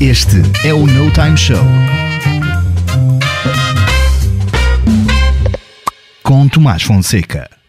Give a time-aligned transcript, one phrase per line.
[0.00, 1.62] Este é o No Time Show.
[6.22, 7.59] Com Tomás Fonseca.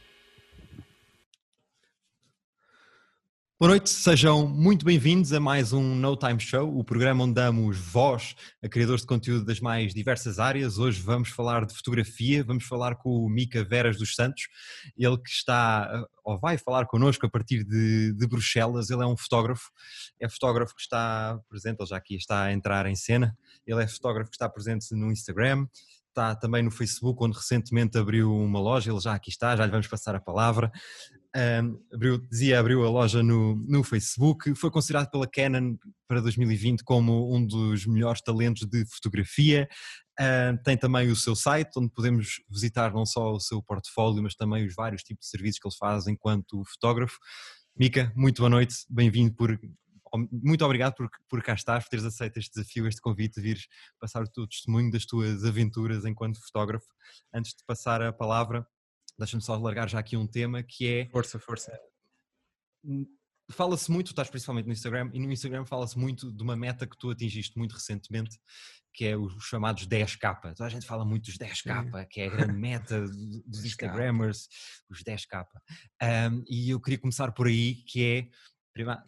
[3.62, 7.78] Boa noite, sejam muito bem-vindos a mais um No Time Show, o programa onde damos
[7.78, 10.80] voz a criadores de conteúdo das mais diversas áreas.
[10.80, 14.48] Hoje vamos falar de fotografia, vamos falar com o Mica Veras dos Santos,
[14.98, 18.90] ele que está, ou vai falar connosco a partir de, de Bruxelas.
[18.90, 19.70] Ele é um fotógrafo,
[20.20, 23.38] é fotógrafo que está presente, ele já aqui está a entrar em cena.
[23.68, 25.68] Ele é fotógrafo que está presente no Instagram,
[26.10, 29.72] está também no Facebook, onde recentemente abriu uma loja, ele já aqui está, já lhe
[29.72, 30.72] vamos passar a palavra.
[31.34, 36.84] Um, abriu, dizia, abriu a loja no, no Facebook, foi considerado pela Canon para 2020
[36.84, 39.68] como um dos melhores talentos de fotografia.
[40.20, 44.36] Uh, tem também o seu site, onde podemos visitar não só o seu portfólio, mas
[44.36, 47.18] também os vários tipos de serviços que ele faz enquanto fotógrafo.
[47.78, 49.58] Mica, muito boa noite, bem-vindo por.
[50.30, 53.68] Muito obrigado por, por cá estar, por teres aceito este desafio, este convite de vires
[53.98, 56.88] passar o teu testemunho das tuas aventuras enquanto fotógrafo.
[57.34, 58.68] Antes de passar a palavra,
[59.22, 61.10] deixa-me só largar já aqui um tema que é.
[61.10, 61.72] Força, força.
[63.52, 66.98] Fala-se muito, estás principalmente no Instagram, e no Instagram fala-se muito de uma meta que
[66.98, 68.40] tu atingiste muito recentemente,
[68.94, 70.56] que é os chamados 10k.
[70.56, 72.08] Toda a gente fala muito dos 10k, Sim.
[72.10, 73.02] que é a grande meta
[73.46, 74.48] dos Instagrammers,
[74.90, 75.46] os 10k.
[76.02, 78.28] Um, e eu queria começar por aí, que é.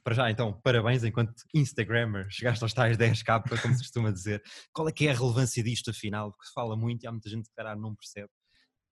[0.04, 4.44] Para já, então, parabéns enquanto Instagrammer, chegaste aos tais 10k, como se costuma dizer.
[4.74, 6.32] Qual é que é a relevância disto, afinal?
[6.32, 8.30] Porque se fala muito e há muita gente que, calhar, não percebe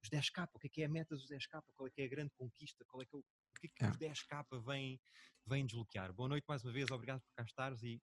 [0.04, 2.06] os 10k, o que é, que é a meta dos 10k, qual é que é
[2.06, 3.90] a grande conquista, qual é que é o, o que é que é.
[3.90, 5.00] os 10k vêm,
[5.46, 6.12] vêm desbloquear.
[6.14, 8.02] Boa noite mais uma vez, obrigado por cá estares e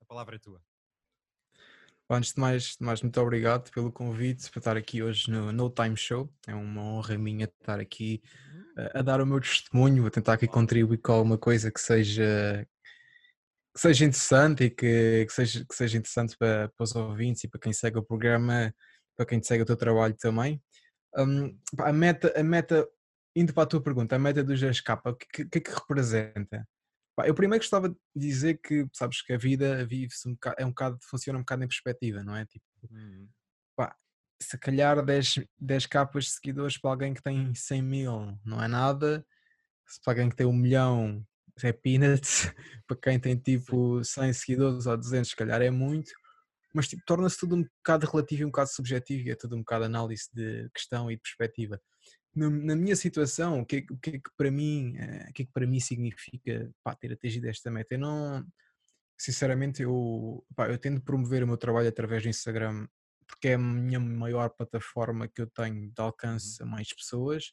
[0.00, 0.62] a palavra é tua.
[2.12, 5.70] Antes de mais, de mais, muito obrigado pelo convite para estar aqui hoje no No
[5.70, 6.28] Time Show.
[6.44, 8.20] É uma honra minha estar aqui
[8.76, 8.90] a, uhum.
[8.94, 12.66] a dar o meu testemunho, a tentar aqui contribuir com alguma coisa que seja
[13.72, 17.48] que seja interessante e que, que, seja, que seja interessante para, para os ouvintes e
[17.48, 18.74] para quem segue o programa,
[19.16, 20.60] para quem segue o teu trabalho também.
[21.16, 22.88] Um, a, meta, a meta,
[23.34, 26.66] indo para a tua pergunta, a meta dos 10K, o que, que, é que representa?
[27.24, 30.70] Eu primeiro gostava de dizer que, sabes, que a vida vive-se um bocado, é um
[30.70, 32.46] bocado, funciona um bocado em perspectiva, não é?
[32.46, 33.28] Tipo, uhum.
[33.76, 33.94] pá,
[34.40, 38.68] se calhar 10, 10 capas de seguidores para alguém que tem 100 mil não é
[38.68, 39.26] nada,
[39.86, 41.22] se para alguém que tem um milhão
[41.62, 42.50] é peanuts,
[42.86, 46.10] para quem tem tipo 100 seguidores ou 200 se calhar é muito,
[46.72, 49.60] mas tipo, torna-se tudo um bocado relativo e um bocado subjetivo e é tudo um
[49.60, 51.80] bocado análise de questão e de perspectiva.
[52.34, 55.32] Na, na minha situação, o que, é, o que é que para mim, eh, o
[55.32, 57.94] que é que para mim significa pá, ter atingido esta meta?
[57.94, 58.46] Eu não,
[59.18, 62.86] sinceramente, eu, pá, eu tento promover o meu trabalho através do Instagram
[63.30, 66.68] porque é a minha maior plataforma que eu tenho de alcance uhum.
[66.68, 67.52] a mais pessoas.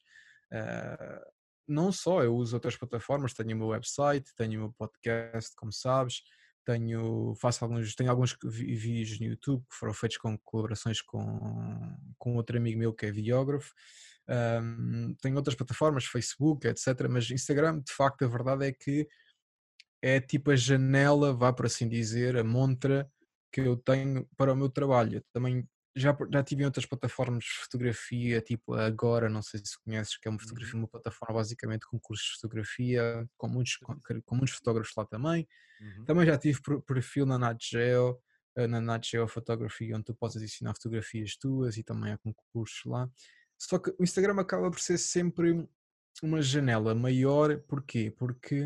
[0.51, 1.31] Uh,
[1.67, 5.71] não só, eu uso outras plataformas, tenho o meu website, tenho o meu podcast, como
[5.71, 6.23] sabes,
[6.67, 12.35] tenho, faço alguns, tenho alguns vídeos no YouTube que foram feitos com colaborações com, com
[12.35, 13.73] outro amigo meu que é videógrafo.
[14.29, 17.07] Um, tenho outras plataformas, Facebook, etc.
[17.09, 19.07] Mas Instagram, de facto, a verdade é que
[20.01, 23.09] é tipo a janela, vá por assim dizer, a montra
[23.49, 25.23] que eu tenho para o meu trabalho.
[25.31, 25.65] Também
[25.97, 30.27] já, já tive em outras plataformas de fotografia, tipo agora, não sei se conheces, que
[30.27, 30.81] é uma fotografia, uhum.
[30.81, 35.47] uma plataforma basicamente com cursos de fotografia, com muitos, com, com muitos fotógrafos lá também.
[35.81, 36.05] Uhum.
[36.05, 38.21] Também já tive perfil na Nat Geo,
[38.55, 42.81] eh, na Nat Geo Photography, onde tu podes adicionar fotografias tuas e também há concursos
[42.85, 43.09] lá.
[43.57, 45.67] Só que o Instagram acaba por ser sempre
[46.21, 48.13] uma janela maior, porquê?
[48.15, 48.65] Porque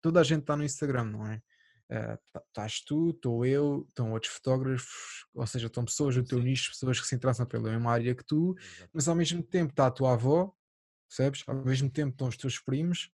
[0.00, 1.42] toda a gente está no Instagram, não é?
[1.90, 6.44] Uh, estás tu, estou eu, estão outros fotógrafos, ou seja, estão pessoas do teu Sim.
[6.44, 8.90] nicho, pessoas que se interessam pela mesma área que tu, Exato.
[8.94, 10.54] mas ao mesmo tempo está a tua avó,
[11.08, 11.42] percebes?
[11.46, 13.10] Ao mesmo tempo estão os teus primos,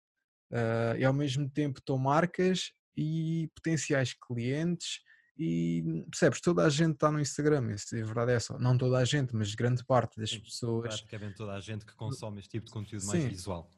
[0.53, 5.01] uh, e ao mesmo tempo estão marcas e potenciais clientes
[5.39, 8.99] e percebes, toda a gente está no Instagram, isso é verdade é só, não toda
[8.99, 10.89] a gente, mas grande parte das Sim, pessoas.
[10.89, 13.09] Praticamente toda a gente que consome este tipo de conteúdo Sim.
[13.09, 13.71] mais visual.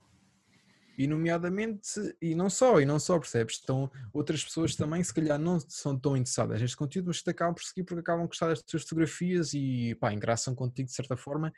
[1.00, 3.54] E nomeadamente, e não só, e não só, percebes?
[3.54, 7.54] Estão outras pessoas também, se calhar não são tão interessadas neste conteúdo, mas te acabam
[7.54, 11.16] por seguir porque acabam de gostar das tuas fotografias e pá, engraçam contigo de certa
[11.16, 11.50] forma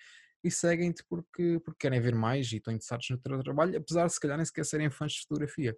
[0.45, 4.13] e seguem-te porque, porque querem ver mais e estão interessados no teu trabalho, apesar de
[4.13, 5.77] se calhar nem sequer serem fãs de fotografia.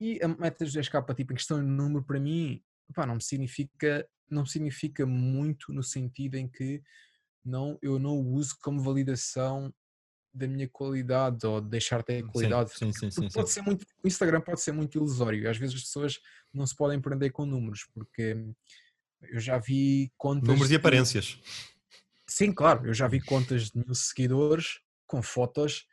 [0.00, 2.62] E a meta dos 10k, tipo, em questão de número, para mim,
[2.94, 6.82] pá, não me significa, não significa muito no sentido em que
[7.44, 9.70] não, eu não o uso como validação
[10.34, 12.70] da minha qualidade ou de deixar de ter qualidade.
[12.76, 15.48] Sim, sim, sim, pode ser muito, o Instagram pode ser muito ilusório.
[15.48, 16.18] Às vezes as pessoas
[16.52, 18.36] não se podem prender com números, porque
[19.22, 20.48] eu já vi contas.
[20.48, 21.38] Números e aparências.
[22.28, 25.86] Sim, claro, eu já vi contas de mil seguidores com fotos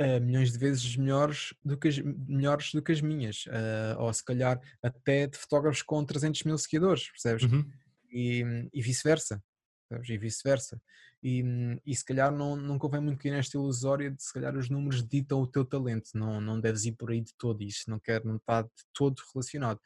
[0.00, 4.12] uh, milhões de vezes melhores do que as, melhores do que as minhas, uh, ou
[4.12, 7.44] se calhar até de fotógrafos com 300 mil seguidores, percebes?
[7.44, 7.64] Uhum.
[8.10, 8.42] E,
[8.72, 9.42] e vice-versa,
[9.90, 10.80] e vice-versa.
[11.22, 11.42] E,
[11.84, 15.06] e se calhar não, não convém muito cair nesta ilusória de se calhar os números
[15.06, 18.24] ditam o teu talento, não, não deves ir por aí de todo, isso não quer,
[18.24, 19.80] não está de todo relacionado.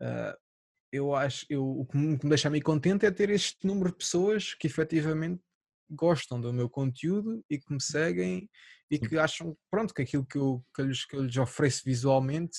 [0.00, 0.36] Uh,
[0.92, 4.54] eu acho, eu, o que me, deixa meio contente é ter este número de pessoas
[4.54, 5.40] que efetivamente
[5.88, 8.48] gostam do meu conteúdo e que me seguem
[8.90, 11.82] e que acham, pronto, que aquilo que eu, que eu, lhes, que eu lhes ofereço
[11.84, 12.58] visualmente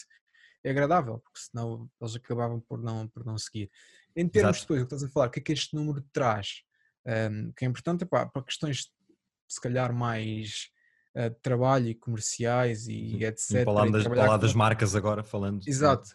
[0.63, 3.69] é agradável, porque senão eles acabavam por não, por não seguir.
[4.15, 4.63] Em termos Exato.
[4.63, 6.63] depois, o que estás a falar, o que é que este número traz?
[7.06, 8.92] Um, que é importante para questões
[9.48, 10.68] se calhar mais
[11.15, 13.24] uh, de trabalho e comerciais e Sim.
[13.24, 13.65] etc.
[13.65, 15.62] Falar, das, falar das marcas agora, falando.
[15.68, 16.12] Exato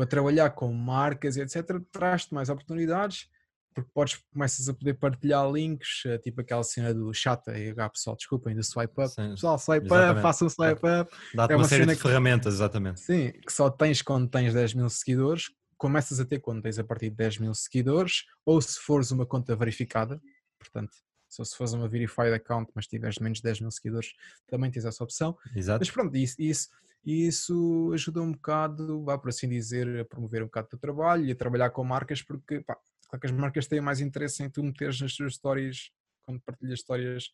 [0.00, 3.28] para trabalhar com marcas e etc., traz-te mais oportunidades,
[3.74, 7.90] porque podes, começas a poder partilhar links, eh, tipo aquela cena do chata e H
[7.90, 9.08] pessoal, desculpem, do swipe up.
[9.10, 10.12] Sim, pessoal, swipe exatamente.
[10.12, 11.16] up, façam swipe up.
[11.34, 13.00] Dá-te é uma, uma série de que, ferramentas, exatamente.
[13.00, 16.84] Sim, que só tens quando tens 10 mil seguidores, começas a ter quando tens a
[16.84, 20.20] partir de 10 mil seguidores, ou se fores uma conta verificada,
[20.58, 20.92] portanto,
[21.26, 24.12] se fores uma verified account, mas tiveres menos de 10 mil seguidores,
[24.46, 25.34] também tens essa opção.
[25.56, 25.80] Exato.
[25.80, 26.68] Mas pronto, isso, isso
[27.02, 31.24] isso ajuda um bocado, vá por assim dizer, a promover um bocado o teu trabalho
[31.24, 32.76] e a trabalhar com marcas, porque pá,
[33.08, 35.90] claro que as marcas têm mais interesse em tu meteres nas tuas histórias,
[36.22, 37.30] quando partilhas histórias,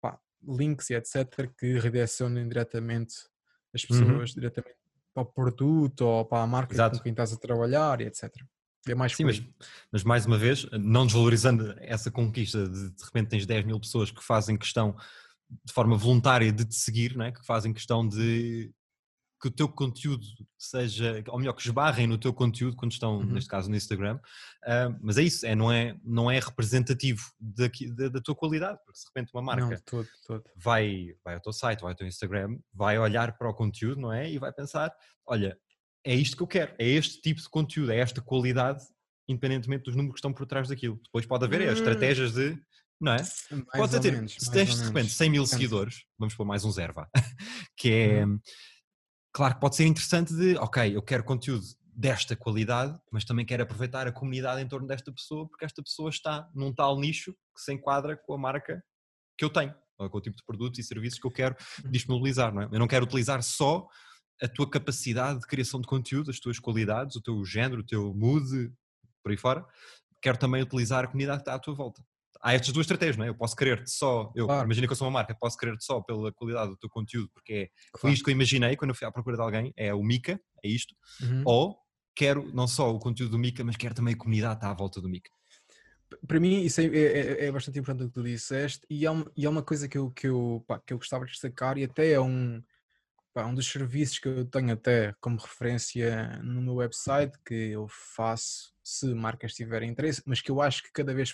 [0.00, 3.14] pá, links e etc., que redirecionem diretamente
[3.72, 3.88] as uhum.
[3.88, 4.34] pessoas uhum.
[4.34, 4.79] diretamente
[5.14, 6.98] para o produto ou para a marca Exato.
[6.98, 8.30] com quem estás a trabalhar e etc.
[8.88, 9.42] É mais Sim, mas,
[9.92, 14.10] mas, mais uma vez, não desvalorizando essa conquista de de repente tens 10 mil pessoas
[14.10, 14.96] que fazem questão
[15.64, 17.32] de forma voluntária de te seguir, não é?
[17.32, 18.72] que fazem questão de
[19.40, 20.24] que o teu conteúdo
[20.58, 23.24] seja, ou melhor, que esbarrem no teu conteúdo quando estão, uhum.
[23.24, 24.16] neste caso, no Instagram.
[24.64, 28.78] Uh, mas é isso, é, não, é, não é representativo daqui, da, da, tua qualidade,
[28.84, 30.44] porque se de repente uma marca não, todo, todo.
[30.56, 34.12] Vai, vai ao teu site, vai ao teu Instagram, vai olhar para o conteúdo, não
[34.12, 34.30] é?
[34.30, 34.92] E vai pensar:
[35.26, 35.56] olha,
[36.04, 38.84] é isto que eu quero, é este tipo de conteúdo, é esta qualidade,
[39.26, 41.00] independentemente dos números que estão por trás daquilo.
[41.02, 41.72] Depois pode haver hum.
[41.72, 42.58] estratégias de
[43.00, 43.22] não é?
[43.72, 46.92] Podes ter, menos, se tens de repente 100 mil seguidores, vamos pôr mais um zero,
[46.92, 47.08] vá,
[47.74, 48.38] que é, hum.
[49.32, 53.62] Claro que pode ser interessante de, ok, eu quero conteúdo desta qualidade, mas também quero
[53.62, 57.60] aproveitar a comunidade em torno desta pessoa, porque esta pessoa está num tal nicho que
[57.62, 58.82] se enquadra com a marca
[59.38, 61.90] que eu tenho, ou com o tipo de produtos e serviços que eu quero uhum.
[61.90, 62.68] disponibilizar, não é?
[62.72, 63.86] Eu não quero utilizar só
[64.42, 68.14] a tua capacidade de criação de conteúdo, as tuas qualidades, o teu género, o teu
[68.14, 68.72] mood,
[69.22, 69.64] por aí fora,
[70.22, 72.02] quero também utilizar a comunidade que está à tua volta
[72.42, 73.28] há estas duas estratégias, não é?
[73.28, 74.64] Eu posso querer-te só, eu claro.
[74.64, 77.52] imagino que eu sou uma marca, posso querer-te só pela qualidade do teu conteúdo, porque
[77.52, 78.14] é claro.
[78.14, 80.68] isto que eu imaginei quando eu fui à procura de alguém, é o Mica, é
[80.68, 81.42] isto, uhum.
[81.44, 81.78] ou
[82.14, 84.74] quero não só o conteúdo do Mica, mas quero também a comunidade que está à
[84.74, 85.30] volta do Mica.
[86.26, 89.10] Para mim isso é, é, é, é, bastante importante o que tu disseste e é
[89.10, 91.78] uma, e é uma coisa que eu, que, eu, pá, que eu gostava de destacar
[91.78, 92.60] e até é um,
[93.32, 97.86] pá, um dos serviços que eu tenho até como referência no meu website que eu
[97.88, 101.32] faço se marcas tiverem interesse, mas que eu acho que cada vez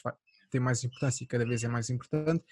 [0.50, 2.44] tem mais importância e cada vez é mais importante,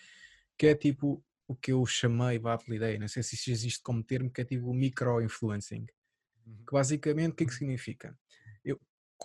[0.57, 4.03] que é tipo o que eu chamei, vá, apelidei, não sei se isso existe como
[4.03, 5.87] termo, que é tipo micro-influencing.
[6.47, 6.65] Uhum.
[6.67, 8.19] Que basicamente o que é que significa?
[8.65, 8.81] Eu,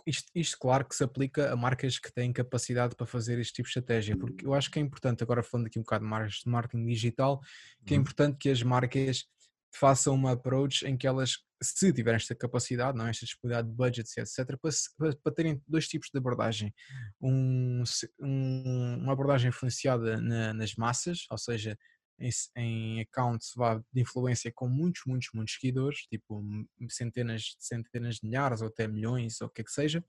[0.06, 3.68] isto, isto, claro que se aplica a marcas que têm capacidade para fazer este tipo
[3.68, 6.86] de estratégia, porque eu acho que é importante, agora falando aqui um bocado de marketing
[6.86, 7.42] digital,
[7.86, 8.01] que é uhum.
[8.01, 9.25] importante que as marcas
[9.71, 13.75] façam uma approach em que elas, se tiverem esta capacidade, não, é, esta disponibilidade de
[13.75, 16.74] budgets, etc., para, para, terem dois tipos de abordagem.
[17.22, 17.84] Um,
[18.20, 21.77] um, uma abordagem influenciada na, nas massas, ou seja,
[22.20, 23.53] em, em accounts
[23.93, 26.43] de influência com muitos, muitos, muitos seguidores, tipo
[26.89, 30.03] centenas, centenas de milhares ou até milhões, ou o que é que seja,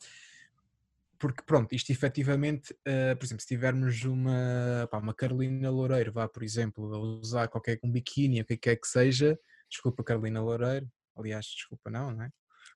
[1.20, 6.26] porque pronto, isto efetivamente, uh, por exemplo, se tivermos uma, pá, uma Carolina Loureiro, vá,
[6.26, 9.38] por exemplo, a usar qualquer um biquíni, o que quer que seja,
[9.70, 12.30] desculpa Carolina Loureiro, aliás, desculpa não, não é?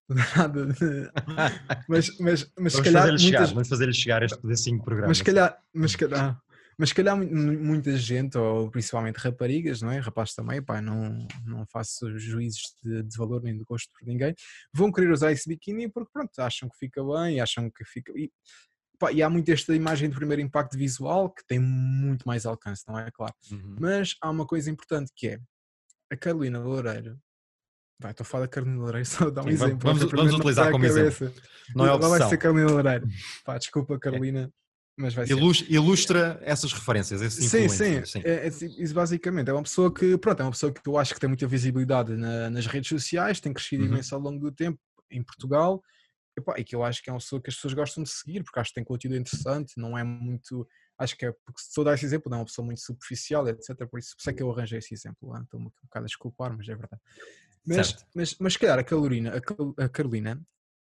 [0.36, 1.10] Nada de...
[1.88, 3.04] mas, mas, mas se calhar.
[3.04, 3.22] Muitas...
[3.22, 5.08] Chegar, vamos fazer-lhe chegar este pedacinho de programa.
[5.08, 6.42] Mas se calhar, mas calhar,
[6.78, 9.98] mas calhar muita gente, ou principalmente raparigas, não é?
[9.98, 14.34] Rapazes também, pá, não, não faço juízes de, de, valor nem de gosto por ninguém,
[14.72, 18.12] vão querer usar esse biquíni porque, pronto, acham que fica bem, acham que fica.
[18.16, 18.30] E,
[18.98, 22.82] pá, e há muito esta imagem de primeiro impacto visual que tem muito mais alcance,
[22.88, 23.10] não é?
[23.10, 23.34] Claro.
[23.50, 23.76] Uhum.
[23.80, 25.40] Mas há uma coisa importante que é
[26.14, 27.18] a Carolina Loureiro.
[28.00, 29.78] Vai, estou a falar da Carolina Loureiro, só dá um Sim, exemplo.
[29.80, 31.32] Vamos, vamos utilizar como exemplo.
[31.74, 32.10] Não é opção.
[32.10, 33.08] Não vai ser Carolina Loureiro.
[33.44, 34.50] Pá, desculpa, Carolina.
[34.50, 34.64] É
[34.96, 38.22] mas vai ilustra, ilustra essas referências, esses sim, sim, sim.
[38.24, 41.12] É, é, isso basicamente é uma pessoa que, pronto, é uma pessoa que eu acho
[41.12, 43.90] que tem muita visibilidade na, nas redes sociais, tem crescido uhum.
[43.90, 44.78] imenso ao longo do tempo
[45.10, 45.82] em Portugal,
[46.38, 48.10] e, pá, e, que eu acho que é uma pessoa que as pessoas gostam de
[48.10, 50.66] seguir, porque acho que tem conteúdo interessante, não é muito,
[50.98, 53.48] acho que é porque se a dar esse exemplo, não é uma pessoa muito superficial,
[53.48, 53.86] etc.
[53.88, 55.36] Por isso, por isso é que eu arranjei esse exemplo.
[55.38, 57.02] Estou-me um bocado a desculpar, mas é verdade.
[57.66, 58.06] Mas, Certo.
[58.14, 59.32] mas, mas se calhar a Carolina,
[59.78, 60.40] a Carolina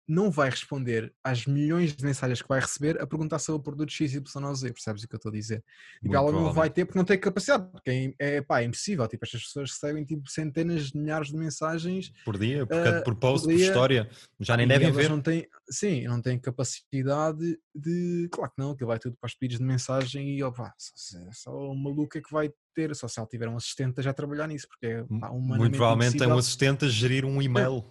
[0.08, 3.90] não vai responder às milhões de mensagens que vai receber a perguntar sobre o produto
[3.92, 5.64] XYZ, percebes o que eu estou a dizer?
[5.94, 8.64] Tipo, Muito ela não vai ter porque não tem capacidade, porque é, é, pá, é
[8.64, 9.06] impossível.
[9.08, 13.16] Tipo, estas pessoas recebem tipo, centenas de milhares de mensagens Por dia, por, cada- por
[13.16, 14.08] post, por por história.
[14.38, 15.08] Já nem e devem ver.
[15.08, 18.28] não têm, sim, não têm capacidade de.
[18.30, 21.18] Claro que não, que vai tudo para os pedidos de mensagem e ó, pá, só,
[21.32, 24.12] só o maluco é que vai ter, só se ela tiver um assistente a já
[24.12, 27.82] trabalhar nisso, porque é pá, Muito provavelmente tem um assistente a gerir um e-mail.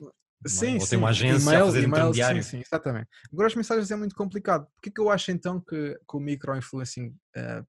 [0.48, 0.90] Sim, Ou sim.
[0.90, 2.44] tem uma agência a e-mail, fazer e-mail, intermediário.
[2.44, 3.08] Sim, sim, exatamente.
[3.32, 4.68] Agora as mensagens é muito complicado.
[4.76, 7.64] Porquê que eu acho então que, que o micro-influencing eh,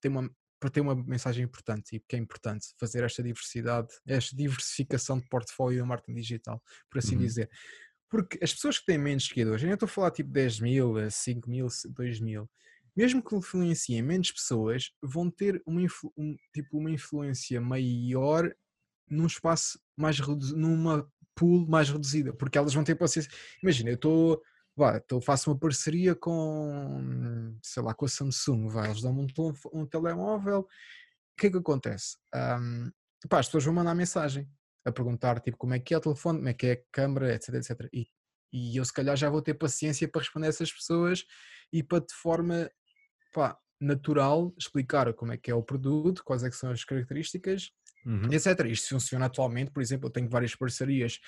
[0.00, 0.28] tem uma,
[0.58, 5.28] para ter uma mensagem importante e porque é importante fazer esta diversidade, esta diversificação de
[5.28, 7.20] portfólio e marketing digital, por assim Uhum.
[7.22, 7.50] dizer.
[8.08, 10.98] Porque as pessoas que têm menos seguidores, eu nem estou a falar tipo 10 mil,
[10.98, 12.48] eh, 5 mil, 2 mil,
[12.96, 18.50] mesmo que influenciem menos pessoas, vão ter uma, influ- um- tipo, uma influência maior
[19.08, 23.30] num espaço mais reduzido, numa pool mais reduzida, porque elas vão ter paciência.
[23.62, 24.42] Imagina, eu estou,
[24.74, 29.52] vá, estou faço uma parceria com, sei lá, com a Samsung, vai, eles dão-me um,
[29.72, 30.66] um telemóvel, o
[31.36, 32.16] que é que acontece?
[32.34, 32.90] Ahm,
[33.28, 34.48] pá, as pessoas vão mandar mensagem
[34.84, 37.34] a perguntar tipo como é que é o telefone, como é que é a câmera,
[37.34, 37.88] etc, etc.
[37.92, 38.08] E,
[38.52, 41.24] e eu se calhar já vou ter paciência para responder a essas pessoas
[41.72, 42.70] e para de forma
[43.34, 47.70] pá, natural explicar como é que é o produto, quais é são as características
[48.06, 48.32] Uhum.
[48.32, 48.66] etc.
[48.66, 51.18] Isto funciona atualmente, por exemplo, eu tenho várias parcerias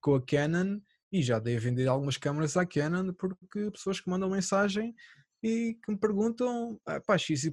[0.00, 0.78] com a Canon
[1.10, 4.94] e já dei a vender algumas câmaras à Canon porque pessoas que mandam mensagem
[5.42, 7.50] e que me perguntam, ah, pá, XYZ,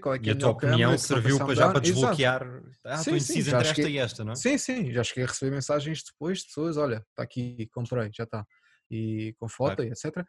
[0.00, 2.42] qual é que E é a tua opinião que serviu para já para desbloquear.
[2.84, 4.36] Ah, Sim, estou indeciso entre esta e esta, não é?
[4.36, 8.24] Sim, sim, já cheguei a receber mensagens depois de pessoas, olha, está aqui, comprei, já
[8.24, 8.44] está.
[8.90, 9.88] E com foto Claro.
[9.88, 10.26] e etc.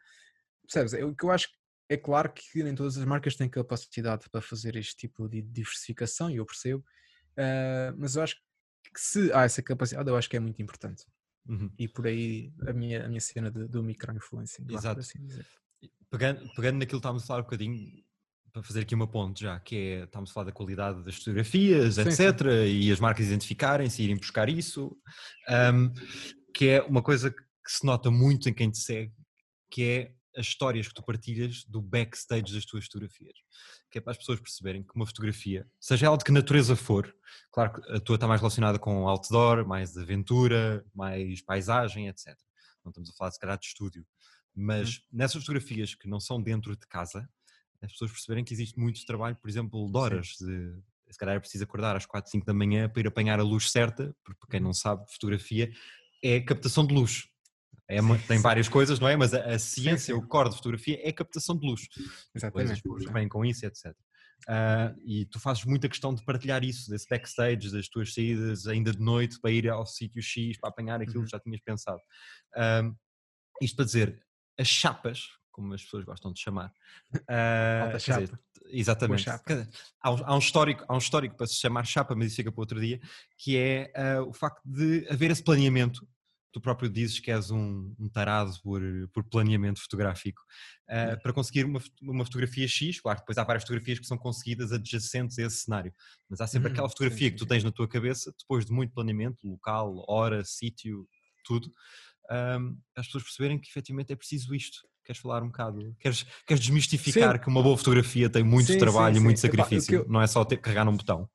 [0.66, 0.92] Percebes?
[1.04, 1.48] O que eu acho
[1.88, 6.30] é claro que nem todas as marcas têm capacidade para fazer este tipo de diversificação,
[6.30, 6.84] e eu percebo,
[7.36, 11.04] ah, mas eu acho que se há essa capacidade, eu acho que é muito importante.
[11.48, 11.70] Uhum.
[11.78, 14.64] E por aí a minha, a minha cena de- do micro-influencing.
[14.70, 15.00] Exato.
[15.00, 15.18] assim.
[16.10, 18.04] Pegando, pegando naquilo que estávamos a falar um bocadinho,
[18.52, 21.94] para fazer aqui uma ponte já, que é, estamos a falar da qualidade das fotografias,
[21.94, 22.40] Sim, etc.
[22.68, 24.94] E as marcas identificarem-se, irem buscar isso,
[25.48, 25.90] ahm,
[26.54, 29.12] que é uma coisa que se nota muito em quem te segue,
[29.70, 33.34] que é as histórias que tu partilhas do backstage das tuas fotografias.
[33.90, 37.14] Que é para as pessoas perceberem que uma fotografia, seja ela de que natureza for,
[37.50, 42.36] claro que a tua está mais relacionada com outdoor, mais aventura, mais paisagem, etc.
[42.84, 44.06] Não estamos a falar se calhar de estúdio.
[44.54, 47.28] Mas nessas fotografias que não são dentro de casa,
[47.80, 50.36] as pessoas perceberem que existe muito trabalho, por exemplo, de horas.
[50.40, 50.78] De,
[51.10, 53.70] se calhar é preciso acordar às 4, 5 da manhã para ir apanhar a luz
[53.70, 55.70] certa, porque para quem não sabe, fotografia
[56.22, 57.28] é captação de luz.
[57.88, 57.98] É
[58.28, 59.16] tem várias coisas, não é?
[59.16, 60.20] Mas a, a ciência, sim.
[60.20, 61.82] o core de fotografia é captação de luz.
[62.34, 62.82] Exatamente.
[62.82, 63.94] que vêm com isso, etc.
[64.48, 68.92] Ah, e tu fazes muita questão de partilhar isso, desse backstage, das tuas saídas ainda
[68.92, 71.24] de noite para ir ao sítio X para apanhar aquilo Uhum.
[71.24, 72.00] que já tinhas pensado.
[72.54, 72.82] Ah,
[73.60, 74.20] isto para dizer,
[74.58, 76.72] as chapas, como as pessoas gostam de chamar.
[77.12, 78.40] Alta quer dizer, chapa.
[78.66, 79.22] exatamente.
[79.22, 79.68] chapa.
[80.02, 82.50] Há, um- há um histórico, há um histórico para se chamar chapa, mas isso fica
[82.50, 83.00] para outro dia,
[83.38, 86.06] que é ah, o facto de haver esse planeamento.
[86.52, 88.82] Tu próprio dizes que és um, um tarado por,
[89.12, 90.42] por planeamento fotográfico.
[90.88, 94.72] ah, para conseguir uma, uma fotografia X, claro depois há várias fotografias que são conseguidas
[94.72, 95.92] adjacentes a esse cenário,
[96.28, 97.46] mas há sempre Uhum, aquela sim, fotografia sim, que tu sim.
[97.46, 101.08] tens na tua cabeça, depois de muito planeamento, local, hora, sítio,
[101.44, 101.70] tudo,
[102.30, 104.80] ahm, as pessoas perceberem que efetivamente é preciso isto.
[105.04, 105.96] Queres falar um bocado?
[105.98, 109.20] Queres, queres desmistificar que uma boa fotografia tem muito Sim, sim, trabalho e sim.
[109.20, 111.28] muito Epá, sacrifício, eu- não é só ter carregar num botão.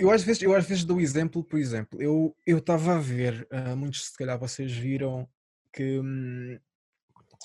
[0.00, 3.46] Eu às vezes, eu às vezes dou exemplo, por exemplo, eu eu estava a ver,
[3.50, 5.28] ah, muitos se calhar vocês viram
[5.74, 6.58] que hum,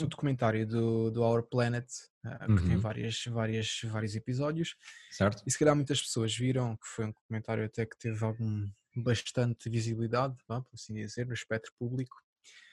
[0.01, 1.85] o documentário do, do Our Planet,
[2.23, 2.79] ah, que tem Uhum.
[2.79, 4.75] várias, várias, vários episódios,
[5.11, 5.43] Certo?
[5.45, 9.69] e se calhar muitas pessoas viram que foi um documentário até que teve algum bastante
[9.69, 12.15] visibilidade, vá, por assim dizer, no espectro público.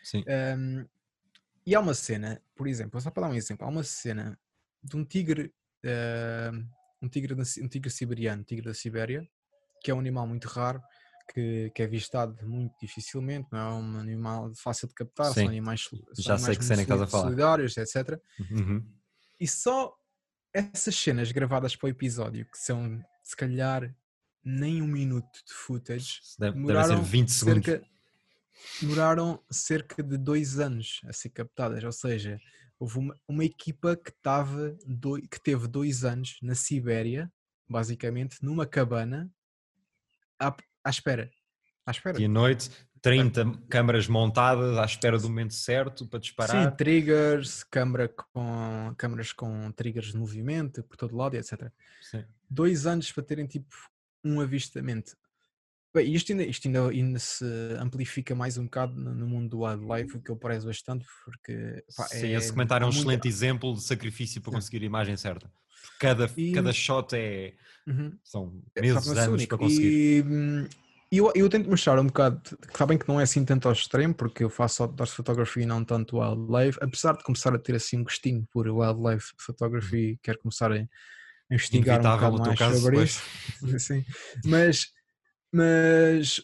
[0.05, 0.25] Sim.
[0.57, 0.87] Um,
[1.67, 4.39] e há uma cena, por exemplo, só para dar um exemplo, há uma cena
[4.83, 5.53] de um tigre,
[5.85, 9.29] um, um tigre, um tigre siberiano, tigre da Sibéria,
[9.83, 10.81] que é um animal muito raro,
[11.33, 15.41] que, que é avistado muito dificilmente, não é um animal fácil de captar, Sim.
[15.41, 17.25] são animais, são Já sei que cena é que estás a falar.
[17.25, 18.21] solidários, etc.
[18.51, 18.87] Uhum.
[19.41, 19.95] E só
[20.53, 23.95] essas cenas gravadas para o episódio, que são se calhar
[24.45, 27.65] nem um minuto de footage, Deve, demoraram 20 segundos.
[27.65, 27.87] cerca,
[28.81, 32.39] demoraram cerca de dois anos a ser captadas, ou seja,
[32.79, 37.33] houve uma, uma equipa que, tava doi- que teve dois anos na Sibéria,
[37.69, 39.31] basicamente, numa cabana,
[40.49, 41.31] à, à espera.
[41.87, 42.21] À espera.
[42.21, 42.71] E noite,
[43.03, 46.71] 30 câmaras montadas à espera do momento certo para disparar.
[46.71, 51.71] Sim, triggers, câmara com, câmaras com triggers de movimento por todo lado, etc.
[52.01, 52.25] Sim.
[52.49, 53.75] Dois anos para terem tipo
[54.25, 55.17] um avistamento.
[55.95, 57.45] Bem, isto ainda, isto ainda, ainda se
[57.79, 62.05] amplifica mais um bocado no, mundo do wildlife, o que eu prezo bastante, porque pá,
[62.05, 65.51] Sim, é, esse comentário é um excelente exemplo de sacrifício para conseguir a imagem certa.
[65.99, 67.55] Cada, E- cada shot é.
[67.87, 68.17] Uhum.
[68.23, 69.89] São É, meses, torna-se anos para conseguir.
[69.93, 70.69] E hum,
[71.11, 72.41] eu, eu tento mostrar um bocado,
[72.75, 75.85] sabem que não é assim tanto ao extremo, porque eu faço outdoor photography e não
[75.85, 80.73] tanto wildlife, apesar de começar a ter assim um gostinho por wildlife photography, quero começar
[80.73, 80.87] a
[81.51, 82.01] investigar um.
[82.01, 83.21] Inevitável bocado no teu mais caso, sobre isso.
[83.79, 84.05] Sim.
[84.45, 84.87] Mas,
[85.53, 86.41] mas,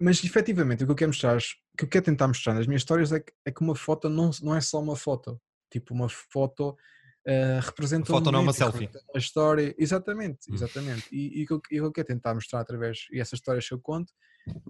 [0.00, 2.82] mas efetivamente o que eu quero mostrar, o que eu quero tentar mostrar nas minhas
[2.82, 5.40] histórias é que, é que uma foto não, não é só uma foto.
[5.72, 6.76] Tipo, uma foto
[7.26, 8.88] eh, representa Uma foto um não é uma selfie.
[9.12, 10.54] uma história, exatamente, Hum.
[10.54, 11.08] exatamente.
[11.12, 13.66] E, e o que eu- e que eu quero tentar mostrar através, e essas histórias
[13.68, 14.12] que eu conto,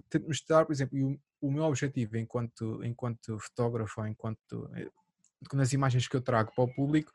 [0.09, 4.89] tento mostrar, por exemplo, e o, o meu objetivo enquanto, enquanto fotógrafo, enquanto eh,
[5.53, 7.11] nas imagens que eu trago para o público,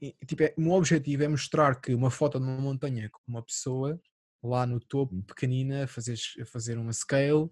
[0.00, 3.20] e, tipo, é, o meu objetivo é mostrar que uma foto de uma montanha com
[3.28, 4.00] uma pessoa
[4.42, 5.22] lá no topo, Hum.
[5.22, 7.50] pequenina, a fazer, a fazer uma scale,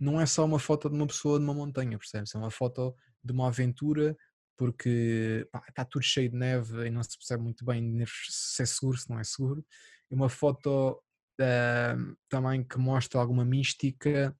[0.00, 2.34] não é só uma foto de uma pessoa numa montanha, percebes?
[2.34, 4.16] É uma foto de uma aventura,
[4.56, 8.66] porque pá, está tudo cheio de neve e não se percebe muito bem se é
[8.66, 9.64] seguro, se não é seguro.
[10.10, 11.00] E uma foto
[11.40, 11.96] ah,
[12.28, 14.36] também que mostra alguma mística,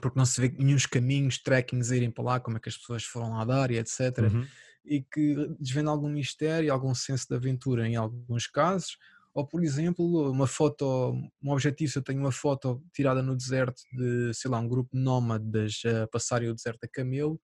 [0.00, 2.76] porque não se vê nenhum caminhos, trekkings a irem para lá, como é que as
[2.76, 4.46] pessoas foram lá dar e etc Uhum.
[4.84, 8.98] e que desvenda algum mistério, algum senso de aventura em alguns casos,
[9.34, 13.82] ou por exemplo, uma foto, um objetivo, se eu tenho uma foto tirada no deserto
[13.92, 17.38] de, sei lá, um grupo nómadas a passarem o deserto a camelo,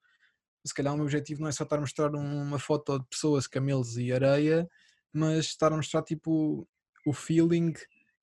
[0.64, 3.06] se calhar o meu objetivo não é só estar a mostrar um- uma foto de
[3.06, 4.68] pessoas, camelos e areia,
[5.12, 6.68] mas estar a mostrar tipo
[7.06, 7.72] o feeling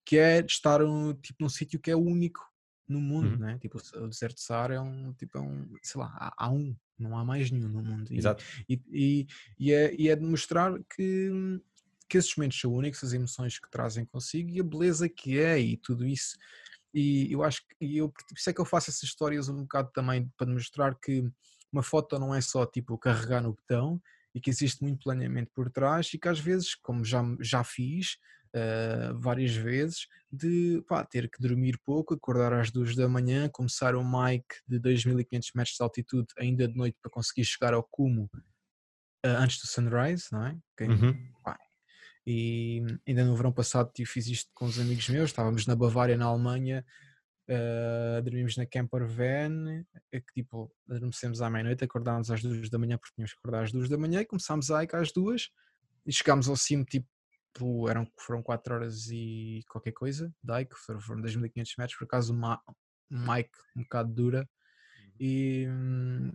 [0.06, 2.42] que é de estar um, tipo, num sítio que é único
[2.88, 3.38] no mundo, Uhum.
[3.38, 3.60] né?
[3.60, 6.76] Tipo, o deserto de Saara é um, tipo, é um, sei lá, há, há um,
[6.98, 8.12] não há mais nenhum no mundo.
[8.12, 8.44] E- Exato.
[8.68, 9.28] e, e,
[9.60, 11.30] e é, e é de mostrar que,
[12.08, 15.60] que esses momentos são únicos, as emoções que trazem consigo e a beleza que é
[15.60, 16.36] e tudo isso.
[16.94, 19.62] E eu acho que e eu, por isso é que eu faço essas histórias um
[19.62, 21.30] bocado também para mostrar que
[21.72, 24.02] uma foto não é só tipo carregar no botão
[24.34, 28.18] e que existe muito planeamento por trás e que às vezes, como já, já fiz
[28.54, 33.96] eh, várias vezes, de pá, ter que dormir pouco, acordar às duas da manhã, começar
[33.96, 38.28] um mic de 2500 metros de altitude ainda de noite para conseguir chegar ao cume
[39.24, 40.58] eh, antes do sunrise, não é?
[40.78, 41.30] Quem- Uhum.
[42.28, 46.16] E ainda no verão passado tive, fiz isto com os amigos meus, estávamos na Bavária,
[46.18, 46.86] na Alemanha,
[47.52, 52.78] eh, dormimos na camper van, eh, que tipo, adormecemos à meia-noite, acordámos às duas da
[52.78, 55.50] manhã porque tínhamos que acordar às duas da manhã e começámos a hike às duas
[56.06, 57.10] e chegámos ao cimo tipo,
[57.90, 62.32] eram, foram 4 horas e qualquer coisa, de hike, foram, foram 2500 metros, por acaso
[62.34, 62.62] uma,
[63.10, 64.50] uma hike um bocado dura
[65.20, 66.32] e hum,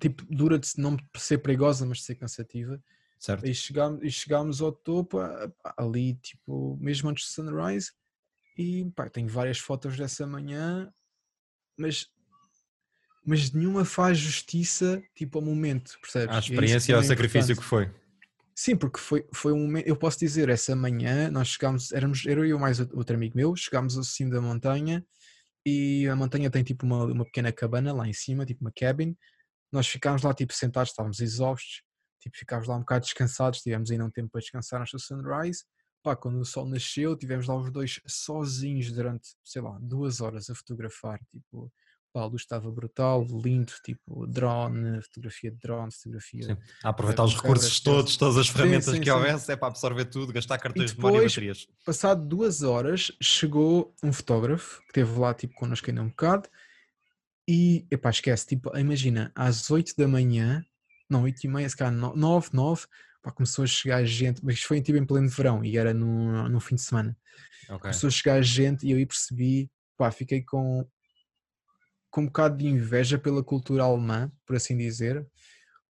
[0.00, 2.82] tipo, dura de não ser perigosa, mas de ser cansativa.
[3.16, 3.46] Certo.
[3.46, 5.18] E chegámos, e chegámos ao topo,
[5.76, 7.92] ali, tipo, mesmo antes do sunrise,
[8.56, 10.92] e pá, tenho várias fotos dessa manhã,
[11.78, 12.06] mas,
[13.24, 16.36] mas nenhuma faz justiça, tipo, ao momento, percebes?
[16.36, 17.60] A E é experiência e que ao é sacrifício importante.
[17.60, 18.02] que foi.
[18.54, 22.40] Sim, porque foi, foi um momento, eu posso dizer, essa manhã nós chegámos, éramos, era
[22.46, 25.04] eu e mais outro outro amigo meu, chegámos ao cimo da montanha
[25.66, 29.16] e a montanha tem tipo uma, uma pequena cabana lá em cima, tipo uma cabin.
[29.72, 31.82] Nós ficámos lá tipo sentados, estávamos exaustos,
[32.20, 35.64] tipo ficámos lá um bocado descansados, tivemos ainda um tempo para descansar antes do sunrise.
[36.02, 40.50] Pá, quando o sol nasceu, tivemos lá os dois sozinhos durante, sei lá, duas horas
[40.50, 41.72] a fotografar, tipo,
[42.12, 46.56] pá, a luz estava brutal, lindo, tipo, drone, fotografia de drone, fotografia Sim.
[46.82, 49.10] A aproveitar os recursos todos, todas as ferramentas sim, que sim.
[49.12, 51.68] houvesse, é para absorver tudo, gastar cartões de memória e depois- baterias.
[51.86, 56.48] Passado duas horas, chegou um fotógrafo que esteve lá tipo connosco ainda um bocado
[57.48, 60.64] e, epá, esquece, tipo, imagina, às 8 da manhã,
[61.08, 62.86] não, 8 e meia, se calhar 9, 9,
[63.22, 66.48] pá, começou a chegar gente, mas isto foi tipo em pleno verão e era no,
[66.48, 67.16] no fim de semana.
[67.68, 67.80] Ok.
[67.80, 70.86] Começou a chegar gente e eu aí percebi, pá, fiquei com,
[72.10, 75.24] com um bocado de inveja pela cultura alemã, por assim dizer.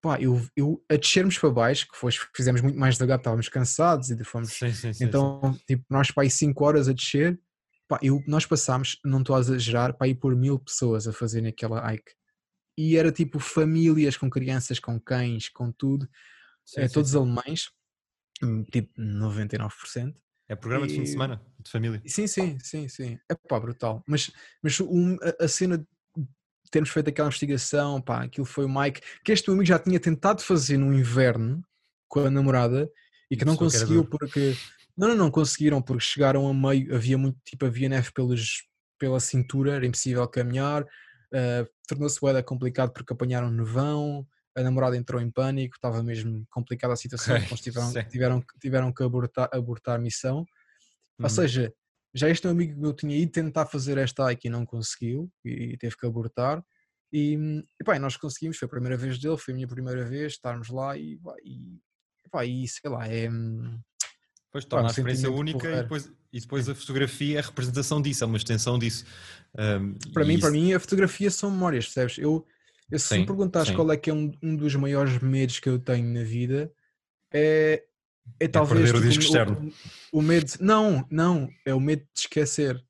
[0.02, 4.10] Pá, eu, eu a descermos para baixo, que foi, fizemos muito mais devagar, estávamos cansados
[4.10, 5.04] e fomos Sim, sim, sim.
[5.04, 7.38] então, tipo, nós para aí 5 horas a descer,
[7.86, 11.50] pá, eu, nós passámos, não estou a exagerar, para ir por mil pessoas a fazerem
[11.50, 12.12] aquela hike.
[12.78, 16.08] E era tipo famílias com crianças, com cães, com tudo,
[16.70, 17.70] sim, eh, sim, todos alemães,
[18.42, 20.14] hum, tipo 99%.
[20.48, 22.02] É programa de fim de e- semana, de família.
[22.06, 23.18] Sim, sim, sim, sim.
[23.30, 24.02] É pá, brutal.
[24.06, 24.30] Mas,
[24.62, 25.86] mas um- a, a cena de
[26.70, 29.98] termos feito aquela investigação, pá, aquilo foi o Mike, que este meu amigo já tinha
[30.00, 31.62] tentado fazer no inverno
[32.08, 32.90] com a namorada
[33.30, 34.54] e que não conseguiu porque.
[34.96, 38.64] Não, não, não conseguiram porque chegaram a meio, havia muito, tipo, havia neve pelos,
[38.98, 44.26] pela cintura, era impossível caminhar, uh, tornou-se bué complicado porque apanharam nevão,
[44.56, 48.92] a namorada entrou em pânico, estava mesmo complicada a situação, okay, eles tiveram, tiveram, tiveram
[48.92, 50.38] que abortar, abortar a missão.
[50.38, 51.28] Ou uhum.
[51.28, 51.72] seja,
[52.14, 55.96] já este amigo meu tinha ido tentar fazer esta hike e não conseguiu, e teve
[55.96, 56.62] que abortar.
[57.12, 57.36] E,
[57.80, 60.68] e pá, nós conseguimos, foi a primeira vez dele, foi a minha primeira vez, estarmos
[60.68, 61.80] lá e, e,
[62.30, 63.28] pá, e sei lá, é.
[64.52, 68.24] Pois torna a experiência única e depois, e depois a fotografia é a representação disso,
[68.24, 69.04] é uma extensão disso.
[69.56, 70.40] Um, para mim, isso...
[70.40, 72.18] para mim, a fotografia são memórias, percebes?
[72.18, 72.44] Eu,
[72.90, 75.68] eu se sim, me perguntares qual é que é um, um dos maiores medos que
[75.68, 76.72] eu tenho na vida,
[77.32, 77.84] é,
[78.38, 78.90] é, é talvez.
[78.90, 79.72] Perder o tipo, disco externo.
[80.12, 80.52] O, o, medo.
[80.60, 82.82] Não, não, é o medo de esquecer,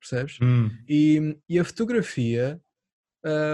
[0.00, 0.38] percebes?
[0.42, 0.70] Hum.
[0.88, 2.60] E, e a fotografia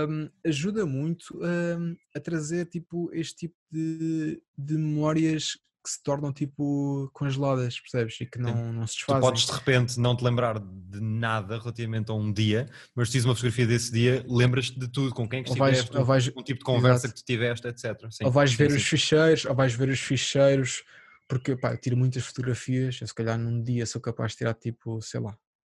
[0.09, 6.33] um, ajuda muito um, a trazer tipo, este tipo de, de memórias que se tornam
[6.33, 8.19] tipo congeladas, percebes?
[8.21, 9.21] E que não, não se desfazem.
[9.21, 13.21] Tu podes de repente não te lembrar de nada relativamente a um dia, mas se
[13.21, 16.61] uma fotografia desse dia, lembras-te de tudo, com quem que estiveste, vais, vais, um tipo
[16.61, 17.15] de conversa exato.
[17.15, 17.85] que tu tiveste, etc.
[18.11, 20.83] Sim, ou vais ver sim, os ficheiros, ou vais ver os ficheiros,
[21.29, 24.55] porque pá, eu tiro muitas fotografias, eu se calhar num dia sou capaz de tirar
[24.55, 25.37] tipo, sei lá,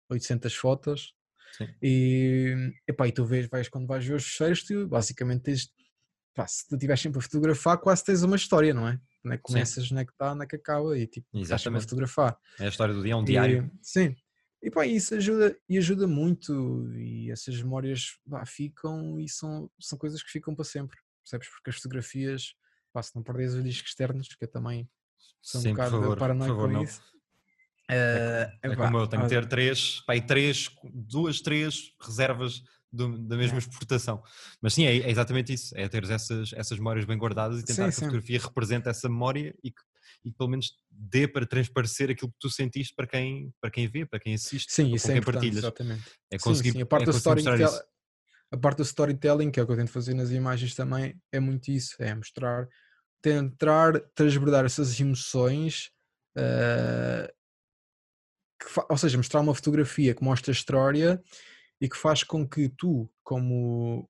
[0.09, 1.13] 800 fotos,
[1.57, 1.67] Sim.
[1.81, 5.69] E, epá, e tu vês, vais, quando vais ver os fecheiros, tu basicamente tens,
[6.37, 9.01] pá, se tu estiveres sempre a fotografar, quase tens uma história, não é?
[9.23, 11.65] Não é que começas, não é que está, não é que acaba, e tipo, estás
[11.65, 12.37] a fotografar.
[12.59, 13.71] É a história do dia, é um diário.
[13.73, 14.15] E, sim.
[14.61, 19.97] E pá, isso ajuda, e ajuda muito, e essas memórias pá, ficam, e são, são
[19.97, 21.49] coisas que ficam para sempre, percebes?
[21.49, 22.53] Porque as fotografias,
[22.93, 24.87] pá, se não perdes os discos externos, que eu também
[25.41, 26.83] sou Sim, um bocado paranoico com não.
[26.83, 27.01] isso
[27.89, 32.61] é, é como eu, tenho que ter três, pá, três, duas, três reservas
[32.97, 33.59] do, da mesma é.
[33.59, 34.21] exportação.
[34.61, 37.91] Mas sim, é, é, exatamente isso, é ter essas, essas memórias bem guardadas e tentar
[37.91, 39.81] sim, que a fotografia represente essa memória e que,
[40.25, 43.87] e que pelo menos dê para transparecer aquilo que tu sentiste para quem, para quem
[43.87, 45.57] vê, para quem assiste, sim, isso com é quem partilhas.
[45.59, 46.03] Exatamente.
[46.31, 46.81] É conseguir, sim, sim.
[46.81, 47.79] A, parte é do storytelling,
[48.51, 51.39] a parte do storytelling, que é o que eu tento fazer nas imagens também, é
[51.39, 52.67] muito isso, é mostrar,
[53.21, 55.91] tentar transbordar essas emoções
[56.37, 57.37] uh,
[58.89, 61.21] ou seja, mostrar uma fotografia que mostra a história
[61.79, 64.09] e que faz com que tu, como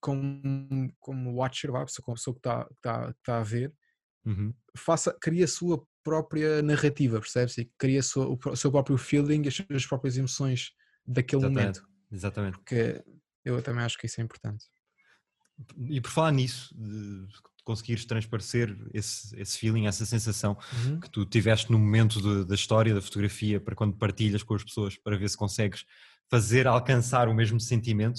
[0.00, 3.72] como, como watcher, vá, como pessoa que está tá, tá a ver,
[4.24, 4.54] uhum.
[4.76, 7.58] faça, cria a sua própria narrativa, percebes?
[7.58, 10.70] E cria sua, o seu próprio feeling, as suas próprias emoções
[11.06, 11.80] daquele Exatamente.
[11.80, 11.88] momento.
[12.10, 12.58] Exatamente.
[12.58, 13.04] Porque
[13.44, 14.64] eu também acho que isso é importante.
[15.88, 17.26] E por falar nisso, de
[17.64, 21.00] conseguires transparecer esse, esse feeling, essa sensação uhum.
[21.00, 24.64] que tu tiveste no momento de, da história, da fotografia, para quando partilhas com as
[24.64, 25.84] pessoas, para ver se consegues
[26.30, 28.16] fazer alcançar o mesmo sentimento,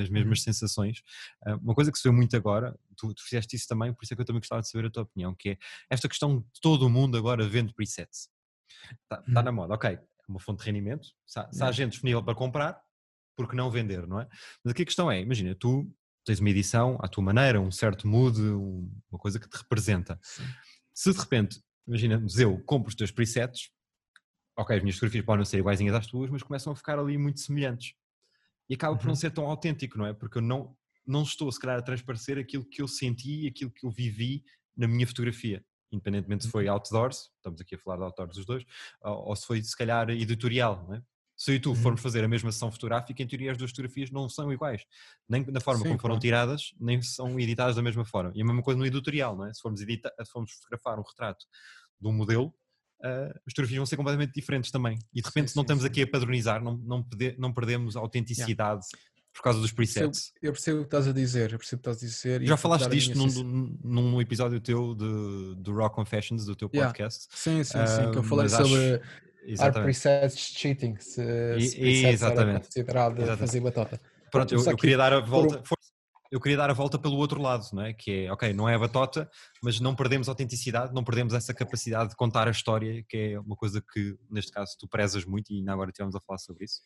[0.00, 0.44] as mesmas uhum.
[0.44, 1.02] sensações.
[1.46, 4.12] Ah, uma coisa que se vê muito agora, tu, tu, fizeste isso também, por isso
[4.12, 6.60] é que eu também gostava de saber a tua opinião, que é esta questão de
[6.60, 8.28] todo o mundo agora vende presets.
[9.02, 9.42] Está tá uhum.
[9.42, 12.34] na moda, ok, é uma fonte de rendimento, se há, se há gente disponível para
[12.34, 12.80] comprar,
[13.36, 14.28] por que não vender, não é?
[14.62, 15.90] Mas aqui a questão é, imagina, tu
[16.24, 20.18] tens uma edição à tua maneira, um certo mood, uma coisa que te representa.
[20.22, 20.44] Sim.
[20.94, 23.70] Se de repente, imagina, eu compro os teus presets,
[24.56, 27.18] ok, as minhas fotografias podem não ser iguaizinhas às tuas, mas começam a ficar ali
[27.18, 27.94] muito semelhantes.
[28.68, 29.16] E acaba por não uhum.
[29.16, 30.12] ser tão autêntico, não é?
[30.12, 33.86] Porque eu não, não estou, se calhar, a transparecer aquilo que eu senti, aquilo que
[33.86, 34.44] eu vivi
[34.76, 35.64] na minha fotografia.
[35.92, 36.72] Independentemente se foi uhum.
[36.72, 38.64] outdoors, estamos aqui a falar de outdoors os dois,
[39.02, 41.02] ou, ou se foi, se calhar, editorial, não é?
[41.36, 41.76] Se eu e tu uhum.
[41.76, 44.82] formos fazer a mesma sessão fotográfica, em teoria as duas fotografias não são iguais.
[45.28, 48.32] Nem na forma Sim, como foram tiradas, nem são editadas da mesma forma.
[48.34, 49.52] E a mesma coisa no editorial, não é?
[49.52, 51.44] Se formos, edita, se formos fotografar um retrato
[52.00, 52.54] de um modelo,
[53.00, 54.98] uh, as fotografias vão ser completamente diferentes também.
[55.12, 55.88] E de repente sim, não sim, estamos sim.
[55.88, 59.08] aqui a padronizar, não, não, pede, não perdemos a autenticidade yeah.
[59.32, 60.32] por causa dos presets.
[60.42, 62.46] Eu percebo, o que estás a dizer, eu percebo o que estás a dizer.
[62.46, 67.26] Já falaste disto num, num, episódio teu de, do Raw Confessions, do teu podcast.
[67.46, 67.64] Yeah.
[67.64, 68.94] Sim, sim, sim, que eu falei sobre...
[68.94, 69.76] Acho Exatamente.
[69.76, 70.96] Are presets cheating?
[70.98, 71.14] Se,
[71.60, 72.66] se presets exatamente.
[72.66, 73.38] considerado exatamente.
[73.38, 74.00] fazer batota.
[74.30, 75.58] Pronto, eu, eu, queria dar a volta.
[75.58, 75.78] Por...
[76.34, 77.92] Eu queria dar a volta pelo outro lado, não é?
[77.92, 79.30] Que é, ok, não é a batota,
[79.62, 83.54] mas não perdemos autenticidade, não perdemos essa capacidade de contar a história, que é uma
[83.54, 86.80] coisa que, neste caso, tu prezas muito e ainda agora estivemos a falar sobre isso.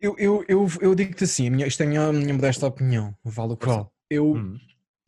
[0.00, 3.54] Eu, eu, eu, eu digo-te assim, minha, isto é a minha, minha modesta opinião, vale
[3.54, 3.92] o qual.
[4.08, 4.56] Eu, hum.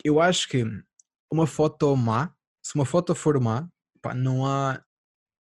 [0.03, 0.65] eu acho que
[1.31, 3.69] uma foto má, se uma foto for má,
[4.03, 4.83] pá, não há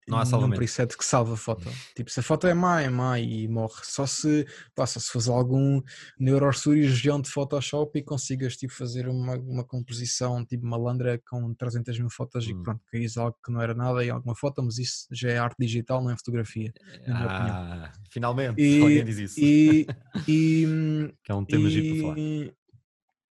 [0.08, 0.54] não há salvamento.
[0.54, 1.70] Num preset que salva a foto.
[1.94, 3.80] Tipo, se a foto é má, é má e morre.
[3.84, 5.80] Só se, pá, só se faz algum
[6.18, 12.10] neurocirurgião de Photoshop e consigas tipo, fazer uma, uma composição tipo malandra com 300 mil
[12.10, 12.50] fotos hum.
[12.50, 15.38] e pronto, caís algo que não era nada em alguma foto, mas isso já é
[15.38, 16.72] arte digital, não é fotografia.
[17.08, 19.40] Ah, finalmente, e, alguém diz isso.
[19.40, 19.86] E,
[20.28, 22.18] e, que é um tema giro para falar.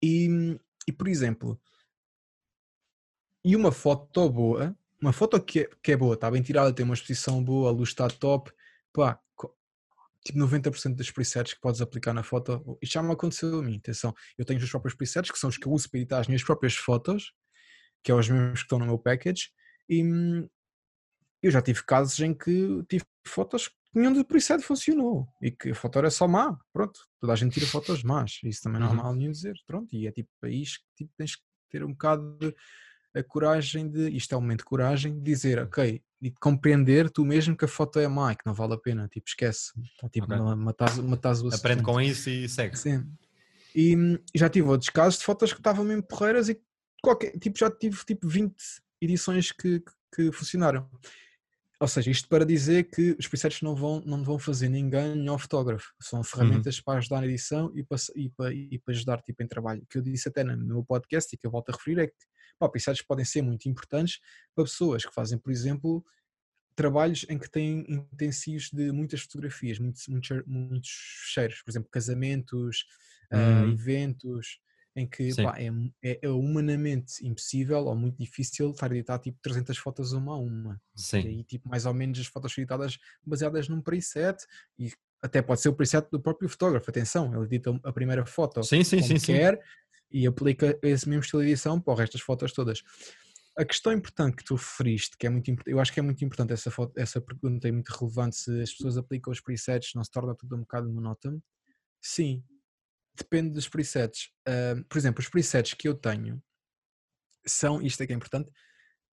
[0.02, 1.60] E, e, por exemplo,
[3.44, 6.84] e uma foto boa uma foto que é, que é boa, está bem tirada, tem
[6.84, 8.50] uma exposição boa, a luz está top,
[8.92, 9.18] pá,
[10.24, 12.78] tipo 90% dos presets que podes aplicar na foto.
[12.82, 14.14] Isto já me aconteceu a mim, atenção.
[14.36, 16.26] Eu tenho os meus próprios presets, que são os que eu uso para editar as
[16.26, 17.32] minhas próprias fotos,
[18.02, 19.50] que é os mesmos que estão no meu package,
[19.88, 20.48] e hum,
[21.42, 25.70] eu já tive casos em que tive fotos que nenhum do preset funcionou e que
[25.70, 26.56] a foto era só má.
[26.72, 28.96] Pronto, toda a gente tira fotos más, isso também não há Uhum.
[28.96, 29.54] mal nenhum dizer.
[29.66, 32.54] Pronto, e é tipo país que tipo, tens que ter um bocado de
[33.14, 37.10] a coragem de, isto é um momento de coragem, de dizer, ok, e de compreender
[37.10, 39.72] tu mesmo que a foto é má e que não vale a pena, tipo, esquece.
[40.00, 40.36] Tá, tipo, Ok.
[40.38, 41.82] ma- matas, matas o Aprende assunto.
[41.84, 42.76] com isso e segue.
[42.78, 43.06] Sim.
[43.74, 46.60] E hum, já tive outros casos de fotos que estavam mesmo porreiras e
[47.02, 48.54] qualquer, tipo, já tive tipo 20
[49.00, 49.82] edições que,
[50.14, 50.88] que, funcionaram.
[51.80, 55.38] Ou seja, isto para dizer que os presets não vão, não vão fazer ninguém melhor
[55.38, 55.94] fotógrafo.
[55.98, 59.46] São ferramentas para ajudar na edição e para, e para, e para ajudar tipo, em
[59.48, 59.80] trabalho.
[59.82, 62.06] O que eu disse até no meu podcast e que eu volto a referir é
[62.08, 62.14] que
[62.68, 64.20] presets podem ser muito importantes
[64.54, 66.04] para pessoas que fazem, por exemplo,
[66.76, 70.90] trabalhos em que têm intensivos de muitas fotografias, muitos, muitos, muitos
[71.32, 72.86] cheiros, por exemplo, casamentos,
[73.32, 73.72] Uhum.
[73.72, 74.60] eventos,
[74.96, 75.68] em que pá, é,
[76.02, 80.38] é- é humanamente impossível ou muito difícil estar a editar tipo 300 fotos uma a
[80.38, 80.80] uma.
[80.94, 81.28] E Sim.
[81.28, 84.44] aí, tipo, mais ou menos as fotos são editadas baseadas num preset
[84.78, 84.92] e
[85.22, 86.90] até pode ser o preset do próprio fotógrafo.
[86.90, 89.32] Atenção, ele edita a primeira foto Sim, sim, como sim, sim.
[90.10, 92.82] E aplica esse mesmo estilo de edição para o resto das fotos todas.
[93.58, 96.24] A questão importante que tu referiste, que é muito importante, eu acho que é muito
[96.24, 100.02] importante essa, foto, essa pergunta, é muito relevante se as pessoas aplicam os presets, não
[100.04, 101.42] se torna tudo um bocado monótono.
[102.00, 102.42] Sim,
[103.14, 104.30] depende dos presets.
[104.46, 106.42] Ah, por exemplo, os presets que eu tenho
[107.46, 108.50] são, isto é que é importante,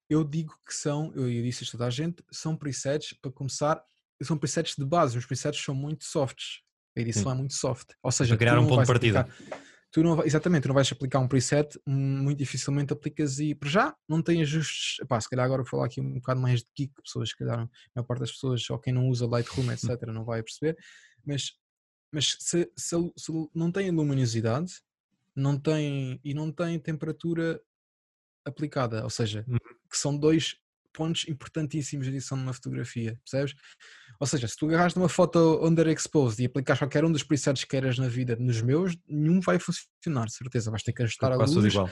[0.09, 3.83] eu digo que são, eu disse isto a toda a gente, são presets, para começar,
[4.23, 6.61] são presets de base, os presets são muito softs,
[6.95, 7.31] a edição Sim.
[7.31, 7.89] é muito soft.
[8.01, 9.19] Ou seja, Para criar um ponto de partida.
[9.21, 13.55] aplicar- tu não, exatamente, tu não vais aplicar um preset, hum, muito dificilmente aplicas e,
[13.55, 16.61] para já, não tem ajustes, Epá, se calhar agora vou falar aqui um bocado mais
[16.61, 19.71] de geek, pessoas, se calhar, a maior parte das pessoas, ou quem não usa Lightroom,
[19.71, 20.77] etc., não vai perceber,
[21.25, 21.53] mas,
[22.11, 24.73] mas se, se, se não tem luminosidade,
[25.35, 27.61] não tem, e não tem temperatura
[28.45, 29.57] aplicada, ou seja, Uhum.
[29.89, 30.55] que são dois
[30.97, 33.53] pontos importantíssimos de edição numa fotografia, percebes?
[34.19, 37.69] Ou seja, se tu agarras numa foto underexposed e aplicares qualquer um dos presets que
[37.69, 41.51] queiras na vida nos meus, nenhum vai funcionar, certeza, vais ter que ajustar a luz,
[41.73, 41.87] igual.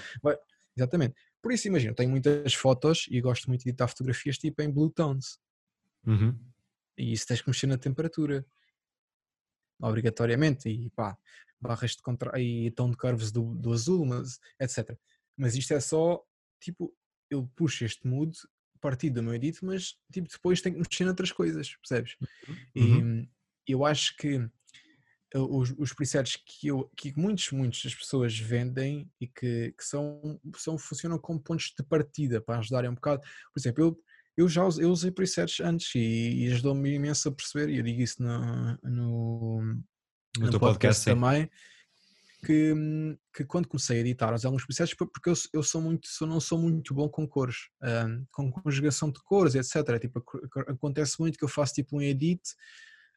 [0.76, 1.14] exatamente.
[1.42, 4.90] Por isso, imagina, tenho muitas fotos e gosto muito de editar fotografias tipo em blue
[4.90, 5.38] tones,
[6.08, 6.38] Uhum.
[6.98, 8.44] e isso tens que mexer na temperatura,
[9.80, 11.18] obrigatoriamente, e pá,
[11.62, 14.98] barras de contra e tom de curves do, do azul, mas, etc.
[15.38, 16.24] Mas isto é só,
[16.60, 16.94] tipo,
[17.30, 18.36] eu puxo este mood
[18.86, 22.16] a partir do meu edit, mas tipo, depois tenho que mexer noutras coisas, percebes?
[22.76, 23.28] E Uhum.
[23.68, 29.10] eu acho que uh, os, os presets que, eu, que muitos, muitas das pessoas vendem
[29.20, 33.22] e que, que são, são, funcionam como pontos de partida para ajudarem um bocado.
[33.22, 33.98] Por exemplo, eu,
[34.38, 37.84] eu já usei, eu usei presets antes e, e ajudou-me imenso a perceber, e eu
[37.84, 39.62] digo isso no, no,
[40.40, 41.12] No no podcast, podcast sim.
[42.46, 42.74] Que,
[43.36, 46.40] que quando comecei a editar alguns presets, foi porque eu, eu sou muito, sou, não
[46.40, 50.00] sou muito bom com cores, hum, com conjugação de cores, etc.
[50.00, 52.42] Tipo, ac- acontece muito que eu faço tipo um edit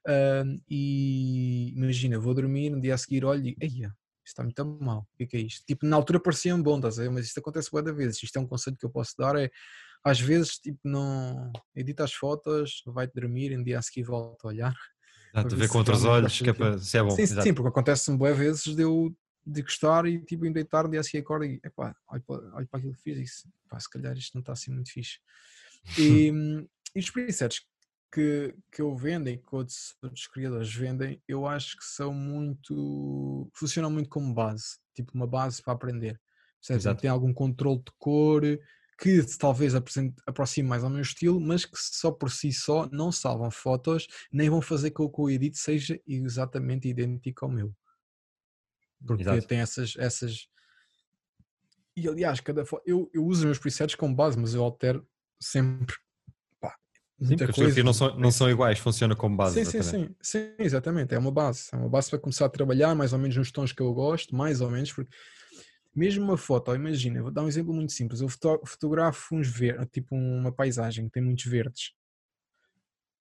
[0.06, 3.88] hum, e imagina, vou dormir, no dia a seguir olho e digo, "Eia,
[4.24, 5.64] isto está muito mal, o que é que é isto?
[5.66, 7.10] Tipo, na altura parecia-me bom, estás a ver?
[7.10, 8.22] mas isto acontece várias vezes.
[8.22, 9.50] Isto é um conselho que eu posso dar, é
[10.04, 14.50] às vezes, tipo, não edita as fotos, vai-te dormir no dia a seguir volta a
[14.50, 14.74] olhar.
[15.40, 17.10] Exato, ver se com outros olhos, que é para se é bom.
[17.10, 17.42] sim, exato.
[17.42, 19.14] sim, porque acontece-me boas vezes de eu
[19.46, 22.56] de gostar e tipo em deitar no dia a seguir acordo e epá, olho para,
[22.56, 24.90] olho para aquilo que fiz e disse, pá, se calhar isto não está assim muito
[24.90, 25.18] fixe.
[25.96, 27.62] E, hum, e os presets
[28.12, 33.50] que, que eu vendo e que outros, outros criadores vendem, eu acho que são muito.
[33.54, 36.20] funcionam muito como base, tipo uma base para aprender.
[37.00, 38.42] Tem algum controle de cor
[38.98, 39.74] que talvez
[40.26, 44.50] aproxime mais ao meu estilo, mas que só por si só não salvam fotos, nem
[44.50, 47.72] vão fazer com que o edit seja exatamente idêntico ao meu.
[49.06, 49.46] Porque Exato.
[49.46, 50.48] tem essas, essas.
[51.96, 52.80] E aliás, cada fo...
[52.84, 55.06] eu, eu uso os meus presets como base, mas eu altero
[55.40, 55.94] sempre
[57.20, 57.82] Sim, porque as fotografias coisa.
[57.82, 59.64] não são, não são iguais, funciona como base.
[59.64, 61.14] Sim, sim, sim, sim, exatamente.
[61.14, 61.68] É uma base.
[61.72, 64.36] É uma base para começar a trabalhar mais ou menos nos tons que eu gosto,
[64.36, 65.10] mais ou menos, porque
[65.94, 68.20] mesmo uma foto, imagina, vou dar um exemplo muito simples.
[68.20, 71.92] Eu foto- fotografo uns verdes, tipo uma paisagem que tem muitos verdes.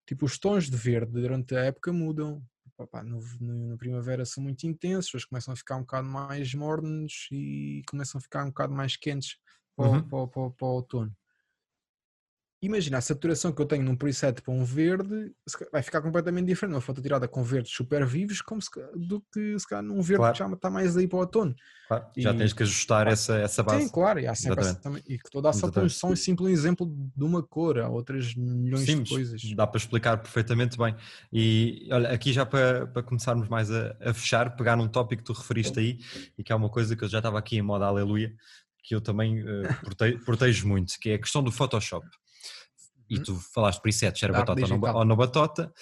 [0.06, 2.42] Tipo, os tons de verde durante a época mudam.
[2.78, 6.54] Opa, no, no- na primavera são muito intensos, depois começam a ficar um bocado mais
[6.54, 9.38] mornos e começam a ficar um bocado mais quentes
[9.76, 10.04] para, Uhum.
[10.08, 11.16] para para o- para o outono.
[12.62, 15.32] Imagina a saturação que eu tenho num preset para um verde
[15.72, 19.60] vai ficar completamente diferente uma foto tirada com verdes super vivos como se do que
[19.60, 20.34] se calhar num verde Claro.
[20.34, 21.56] que já está mais aí para o outono.
[21.88, 23.84] Claro, já E- tens que ajustar Pá, essa, essa base.
[23.84, 26.52] Sim, claro, e há sempre essa, também, e que toda a saturação é simples um
[26.52, 29.42] exemplo de uma cor, há outras milhões Sim, de coisas.
[29.56, 30.96] dá para explicar perfeitamente bem.
[31.32, 35.28] E olha, aqui já para, para começarmos mais a, a fechar, pegar num tópico que
[35.28, 36.00] tu referiste aí
[36.38, 38.34] e que é uma coisa que eu já estava aqui em moda aleluia,
[38.84, 39.44] que eu também eh,
[39.84, 42.06] prote- protejo muito, que é a questão do Photoshop.
[43.10, 43.24] E Uhum.
[43.24, 45.74] tu falaste preset, era batota ou não, ou não batota.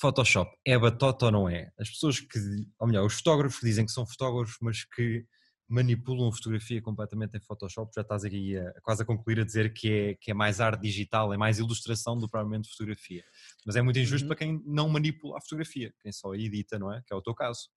[0.00, 1.72] Photoshop é batota ou não é?
[1.78, 2.38] As pessoas que,
[2.78, 5.24] ou melhor, os fotógrafos que dizem que são fotógrafos, mas que
[5.68, 9.74] manipulam a fotografia completamente em Photoshop, já estás aqui a, quase a concluir a dizer
[9.74, 13.22] que é, que é mais arte digital, é mais ilustração do que propriamente fotografia.
[13.66, 14.28] Mas é muito injusto Uhum.
[14.28, 17.02] para quem não manipula a fotografia, quem só edita, não é?
[17.06, 17.68] Que é o teu caso.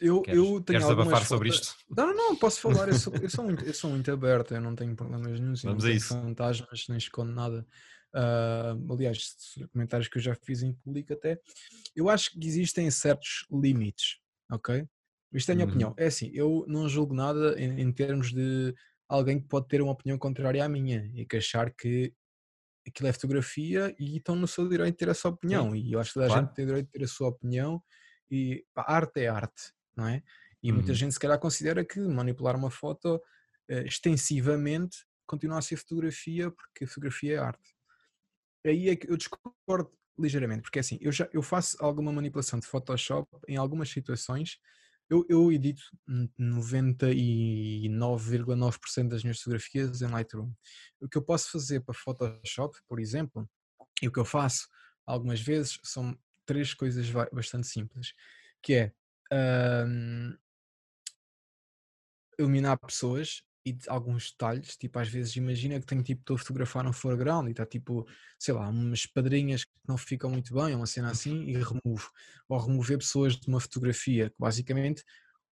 [0.00, 1.74] Eu, Queres, eu tenho queres algumas abafar sobre isto?
[1.96, 4.60] Não, não, não, posso falar, eu sou, eu sou, muito, eu sou muito aberto, eu
[4.60, 6.08] não tenho problemas nenhum, Vamos não a isso.
[6.08, 7.66] fantasmas, nem escondo nada.
[8.14, 9.36] Ah, aliás,
[9.72, 11.38] comentários que eu já fiz em público até,
[11.94, 14.18] eu acho que existem certos limites,
[14.50, 14.86] ok?
[15.32, 15.70] Isto é a minha Uhum.
[15.70, 15.94] opinião.
[15.98, 18.74] É assim, eu não julgo nada em, em termos de
[19.08, 22.12] alguém que pode ter uma opinião contrária à minha e que achar que
[22.86, 25.74] aquilo é fotografia e estão no seu direito de ter essa opinião.
[25.74, 26.46] E eu acho que toda a claro.
[26.46, 27.82] gente tem o direito de ter a sua opinião
[28.30, 30.22] e pá, arte é arte, não é?
[30.62, 30.94] E muita Uhum.
[30.94, 33.20] gente se calhar considera que manipular uma foto
[33.68, 37.74] eh, extensivamente continua a ser fotografia porque a fotografia é arte.
[38.64, 42.66] Aí é que eu discordo ligeiramente, porque assim, eu já eu faço alguma manipulação de
[42.66, 44.58] Photoshop em algumas situações.
[45.08, 50.52] Eu, eu edito n- 99,9% das minhas fotografias em Lightroom.
[51.00, 53.48] O que eu posso fazer para Photoshop, por exemplo,
[54.02, 54.66] e o que eu faço
[55.06, 58.14] algumas vezes são três coisas bastante simples,
[58.62, 58.92] que é
[59.32, 60.36] ahm,
[62.38, 66.38] iluminar pessoas e de alguns detalhes, tipo às vezes imagina que tenho tipo, estou a
[66.38, 68.06] fotografar um foreground e está tipo,
[68.38, 72.08] sei lá, umas padrinhas que não ficam muito bem, ou uma cena assim, e removo.
[72.48, 75.02] Ou remover pessoas de uma fotografia, que basicamente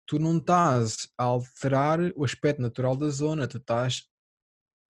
[0.06, 4.04] tu não estás a alterar o aspecto natural da zona, tu estás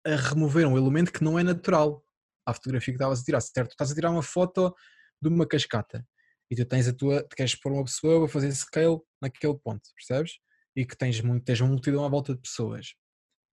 [0.06, 2.02] a remover um elemento que não é natural
[2.46, 3.68] à fotografia que estavas a tirar, certo?
[3.68, 4.74] Tu estás a tirar uma foto
[5.20, 6.06] de uma cascata
[6.50, 9.82] e tu tens a tua, tu queres pôr uma pessoa para fazer scale naquele ponto,
[9.94, 10.38] percebes?
[10.74, 12.94] E que tens, muito, tens uma multidão à volta de pessoas.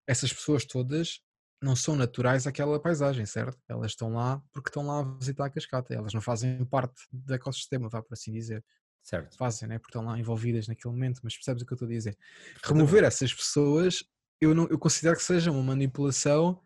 [0.09, 1.21] Essas pessoas todas
[1.63, 3.59] não são naturais àquela paisagem, certo?
[3.69, 7.35] Elas estão lá porque estão lá a visitar a cascata, elas não fazem parte do
[7.35, 8.65] ecossistema, vá por assim dizer
[9.03, 9.37] Certo.
[9.37, 9.79] fazem, né?
[9.79, 12.19] porque estão lá envolvidas naquele momento, mas percebes o que eu estou a dizer?
[12.65, 14.03] Remover essas pessoas,
[14.41, 16.61] eu, não, eu considero que seja uma manipulação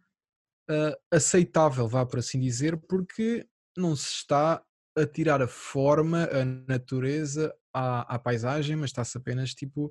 [0.69, 4.65] ah, aceitável, vá por assim dizer, porque não se está
[4.97, 9.91] a tirar a forma, a natureza à, à paisagem, mas está-se apenas tipo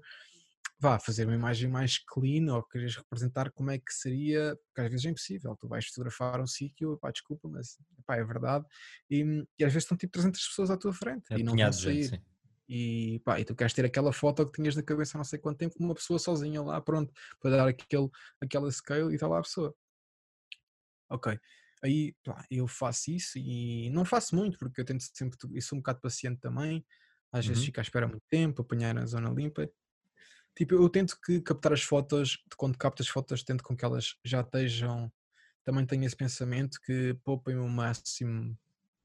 [0.81, 4.89] vá fazer uma imagem mais clean ou queres representar como é que seria, porque às
[4.89, 8.65] vezes é impossível, tu vais fotografar um sítio, pá, desculpa, mas pá, é verdade,
[9.09, 11.57] e, e às vezes estão tipo 300 pessoas à tua frente É e não vão
[11.71, 12.21] gente, sair sim.
[12.67, 15.37] e, pá, e tu queres ter aquela foto que tinhas na cabeça há não sei
[15.39, 18.07] quanto tempo, com uma pessoa sozinha lá, pronto, para dar aquele,
[18.41, 19.75] aquela scale e está lá a pessoa.
[21.09, 21.37] Ok.
[21.83, 25.77] Aí, pá, eu faço isso e não faço muito, porque eu tento sempre, eu sou
[25.77, 26.85] um bocado paciente também,
[27.31, 27.65] às vezes Uhum.
[27.65, 29.69] fico à espera muito tempo, apanhar na zona limpa.
[30.55, 34.15] Tipo, eu tento que captar as fotos, quando capto as fotos, tento com que elas
[34.25, 35.11] já estejam,
[35.65, 38.57] também tenho esse pensamento que poupem o máximo,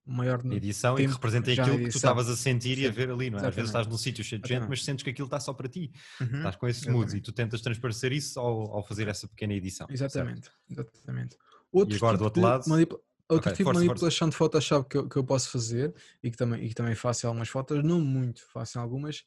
[0.07, 2.91] maior edição e tempo representa já a aquilo que tu estavas a sentir e a
[2.91, 3.47] Sim, ver ali, não é?
[3.47, 3.71] Às vezes exatamente.
[3.71, 4.69] estás num sítio cheio de gente, Exatamente.
[4.69, 5.91] mas sentes que aquilo está só para ti.
[6.21, 7.23] Uhum, Estás com esse mood e exatamente.
[7.23, 9.91] tu tentas transparecer isso ao, ao fazer essa pequena edição.
[10.07, 10.39] certo?
[10.69, 11.39] Exatamente,
[11.75, 12.69] Outro agora do tipo outro de lado?
[12.69, 14.05] manipula- Outro Ok, tipo força, de força.
[14.05, 16.95] manipulação de Photoshop que eu, que eu posso fazer e que, também, e que também
[16.95, 19.25] faço algumas fotos, não muito, faço algumas,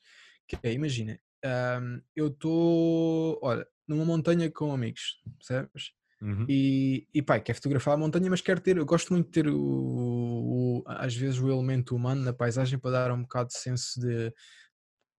[0.47, 5.91] que é, imagina, ahm, eu estou, olha, numa montanha com amigos, percebes?
[6.21, 6.45] Uhum.
[6.47, 9.47] E, e pá, quer fotografar a montanha, mas quero ter, eu gosto muito de ter
[9.47, 13.99] o, o- às vezes o elemento humano na paisagem para dar um bocado de senso
[13.99, 14.31] de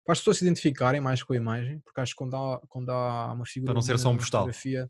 [0.05, 2.89] para as pessoas se identificarem mais com a imagem, porque acho que quando há, quando
[2.91, 4.43] há uma figura não ser só um postal.
[4.43, 4.89] fotografia,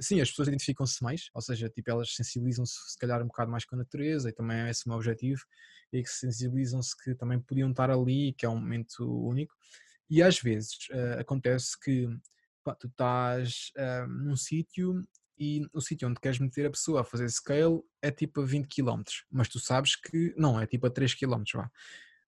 [0.00, 3.64] sim, as pessoas identificam-se mais, ou seja, tipo, elas sensibilizam-se se calhar um bocado mais
[3.64, 5.42] com a natureza e também é esse o meu objetivo,
[5.92, 9.54] e que sensibilizam-se que também podiam estar ali, que é um momento único.
[10.08, 12.08] E às vezes eh, acontece que
[12.64, 15.02] pá, tu estás eh, num sítio
[15.38, 18.68] e o sítio onde queres meter a pessoa a fazer scale é tipo a 20
[18.68, 21.70] km, mas tu sabes que, não, é tipo a 3 km, vá.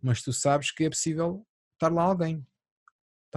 [0.03, 2.45] Mas tu sabes que é possível estar lá alguém.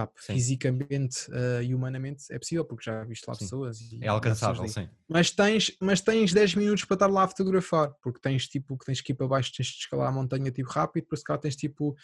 [0.06, 3.40] Tá, fisicamente eh, e humanamente é possível, porque já viste lá Sim.
[3.46, 3.80] pessoas.
[3.80, 4.88] E, É alcançável, sim.
[5.08, 8.84] Mas tens, mas tens 10 minutos para estar lá a fotografar, porque tens tipo que
[8.86, 11.56] tens que ir para baixo, tens de escalar a montanha tipo rápido, depois cá tens
[11.56, 11.96] tipo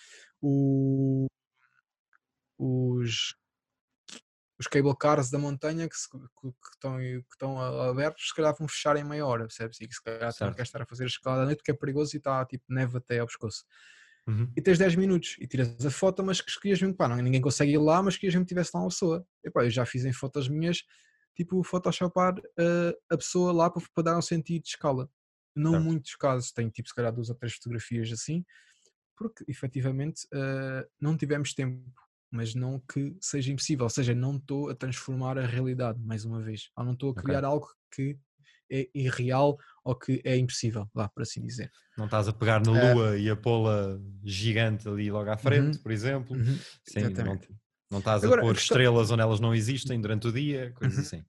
[0.42, 1.26] o,
[2.58, 3.34] os
[4.58, 6.18] os cable cars da montanha que, se- que-
[6.50, 9.80] que estão, que estão abertos, se calhar vão fechar em meia hora, percebes?
[9.80, 10.54] E que se calhar não Certo.
[10.54, 12.96] queres estar a fazer a escalada à noite porque é perigoso e está tipo neve
[12.98, 13.64] até ao pescoço.
[14.26, 14.50] Uhum.
[14.56, 17.40] E tens 10 minutos e tiras a foto, mas que escolhias mesmo, pá, não, ninguém
[17.40, 19.26] consegue ir lá, mas querias mesmo que tivesse lá uma pessoa.
[19.44, 20.82] E, pá, eu já fiz em fotos minhas,
[21.36, 25.10] tipo, photoshopar eh, a pessoa lá para, para dar um sentido de escala.
[25.54, 25.84] Não Certo.
[25.84, 28.44] muitos casos, tenho tipo, se calhar duas ou três fotografias assim,
[29.16, 31.84] porque efetivamente eh, não tivemos tempo,
[32.30, 36.40] mas não que seja impossível, ou seja, não estou a transformar a realidade, mais uma
[36.40, 38.18] vez, ou não estou a criar algo que
[38.70, 41.70] é irreal ou que é impossível, vá, por assim dizer.
[41.96, 45.78] Não estás a pegar na Eh, lua e a pô-la gigante ali logo à frente,
[45.78, 46.36] por exemplo.
[46.36, 47.48] Uhum, Sim, não, exatamente.
[47.90, 50.72] não estás a Agora, a pôr questão- estrelas onde elas não existem durante o dia,
[50.74, 51.04] coisas Uhum.
[51.04, 51.24] assim.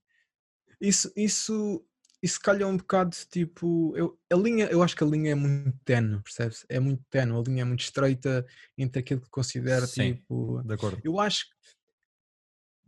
[0.82, 1.86] Isso, isso,
[2.22, 5.78] isso calha um bocado, tipo, eu, a linha, eu acho que a linha é muito
[5.86, 6.66] tenue, percebes?
[6.68, 8.46] É muito tenue, a linha é muito estreita
[8.78, 10.16] entre aquilo que considero, Sim.
[10.16, 11.02] tipo, De acordo.
[11.04, 11.46] eu acho,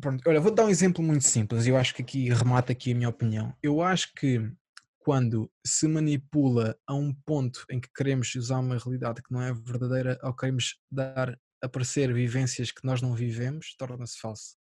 [0.01, 2.95] pronto, olha, vou dar um exemplo muito simples, eu acho que aqui remata aqui a
[2.95, 3.55] minha opinião.
[3.61, 4.51] Eu acho que
[4.99, 9.53] quando se manipula a um ponto em que queremos usar uma realidade que não é
[9.53, 14.57] verdadeira ou queremos dar a parecer vivências que nós não vivemos, torna-se falso.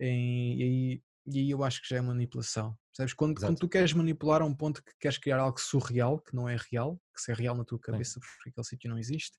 [0.00, 2.76] E, e aí, e eu acho que já é manipulação.
[2.90, 3.14] Percebes?
[3.14, 6.48] Quando, quando tu queres manipular a um ponto que queres criar algo surreal, que não
[6.48, 9.36] é real, que se é real na tua cabeça, porque aquele sítio não existe,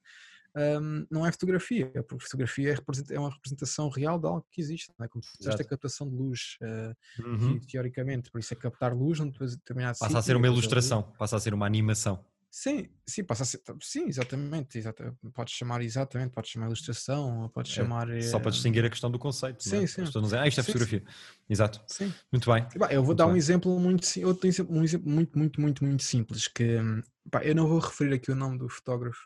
[0.81, 4.91] hum, não é fotografia, porque fotografia é, é uma representação real de algo que existe,
[4.97, 5.09] não é?
[5.09, 5.61] Como Exato.
[5.61, 7.59] a captação de luz, eh, Uhum.
[7.59, 10.59] te- teoricamente, por isso é captar luz num determinado Passa a ser e uma luz-
[10.59, 12.23] ilustração, passa a ser uma animação.
[12.49, 17.71] Sim, sim, passa a ser, sim, exatamente, exata, podes chamar exatamente, podes chamar ilustração, podes
[17.71, 18.07] É, chamar...
[18.21, 19.63] Só para eh, distinguir a questão do conceito.
[19.69, 19.79] não é?
[19.79, 20.03] sim, As sim.
[20.05, 20.79] pessoas ah, isto é Sim, sim.
[20.79, 21.03] fotografia.
[21.47, 21.83] Exato.
[21.87, 22.11] Sim.
[22.31, 22.63] Muito bem.
[22.79, 23.37] Pá, eu vou Muito dar um bem.
[23.37, 27.43] exemplo muito, sim- outro exemplo, um exemplo muito, muito, muito, muito simples, que hum, pá,
[27.43, 29.19] eu não vou referir aqui o nome do fotógrafo,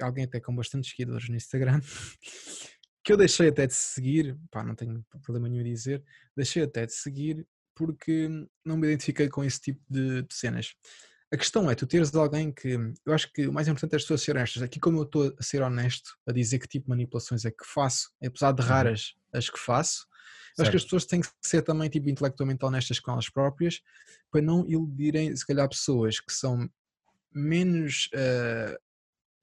[0.00, 1.80] alguém até com bastantes seguidores no Instagram,
[3.04, 6.02] que eu deixei até de seguir, pá, não tenho problema nenhum em dizer,
[6.36, 8.28] deixei até de seguir porque
[8.64, 10.74] não me identifiquei com esse tipo de, de cenas.
[11.32, 14.02] A questão é, tu teres alguém que, eu acho que o mais importante é as
[14.02, 14.62] pessoas serem honestas.
[14.62, 17.64] Aqui como eu estou a ser honesto, a dizer que tipo de manipulações é que
[17.64, 18.68] faço, apesar de Uhum.
[18.68, 20.06] raras as que faço,
[20.58, 23.80] eu acho que as pessoas têm que ser também tipo, intelectualmente honestas com elas próprias
[24.30, 26.68] para não iludirem, se calhar, pessoas que são
[27.32, 28.08] menos.
[28.12, 28.76] eh,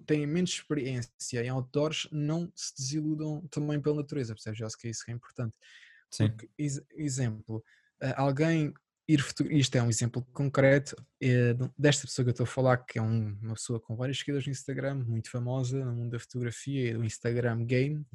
[0.05, 4.59] têm menos experiência em outdoors, não se desiludam também pela natureza, percebes?
[4.59, 5.55] Eu acho que é isso que é importante.
[6.11, 6.29] Sim.
[6.29, 7.63] Porque, ex- exemplo,
[8.01, 8.73] eh, alguém
[9.09, 12.77] ir foto- isto é um exemplo concreto de- desta pessoa que eu estou a falar,
[12.77, 16.19] que é um- uma pessoa com vários seguidores no Instagram, muito famosa no mundo da
[16.19, 18.05] fotografia e do Instagram game,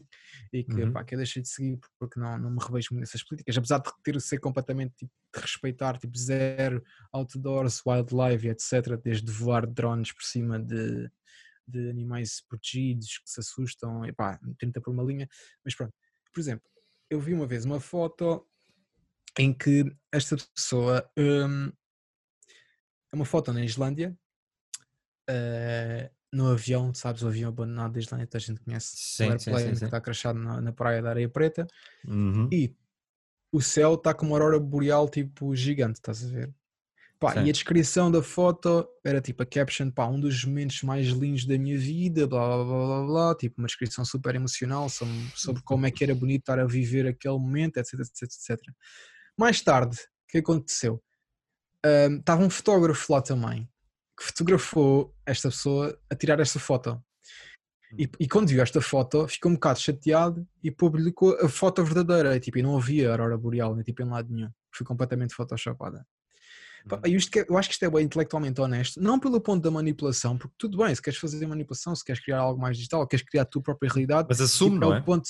[0.52, 0.92] e que, Uhum.
[0.92, 3.78] pá, que eu deixei de seguir porque não, não me revejo muito nessas políticas, apesar
[3.78, 10.12] de ter ser completamente tipo, de respeitar tipo zero outdoors, wildlife, etc., desde voar drones
[10.12, 11.10] por cima de,
[11.66, 15.28] de animais protegidos que se assustam, e pá, 30 por uma linha,
[15.64, 15.92] mas pronto,
[16.32, 16.64] por exemplo,
[17.10, 18.46] eu vi uma vez uma foto
[19.38, 21.72] em que esta pessoa hum,
[23.12, 24.16] é uma foto na Islândia
[25.28, 29.32] eh, no avião, sabes, o avião abandonado da Islândia, toda a gente conhece Sim, o
[29.32, 29.78] sim, sim, airplane sim.
[29.80, 31.66] que está crachado na, na praia da Areia Preta
[32.06, 32.48] Uhum.
[32.50, 32.74] e
[33.52, 36.54] o céu está com uma aurora boreal tipo gigante, estás a ver?
[37.22, 41.06] Pá, e a descrição da foto era tipo a caption, pá, um dos momentos mais
[41.06, 45.14] lindos da minha vida, blá blá blá blá, blá tipo uma descrição super emocional sobre,
[45.34, 48.60] sobre como é que era bonito estar a viver aquele momento, etc, etc, etc.
[49.38, 51.00] Mais tarde, o que aconteceu?
[52.18, 53.68] Estava um fotógrafo lá também
[54.18, 57.02] que fotografou esta pessoa a tirar esta foto.
[57.98, 62.34] E, e quando viu esta foto, ficou um bocado chateado e publicou a foto verdadeira.
[62.36, 64.50] E, tipo, e não havia aurora boreal, nem tipo, em lado nenhum.
[64.72, 66.06] Foi completamente photoshopada.
[66.90, 67.00] Uhum.
[67.06, 69.62] e isto que é- eu acho que isto é bem intelectualmente honesto, não pelo ponto
[69.62, 73.06] da manipulação, porque tudo bem, se queres fazer manipulação, se queres criar algo mais digital,
[73.06, 75.00] queres criar a tua própria realidade, Mas assume, tipo, não é é?
[75.00, 75.28] o ponto,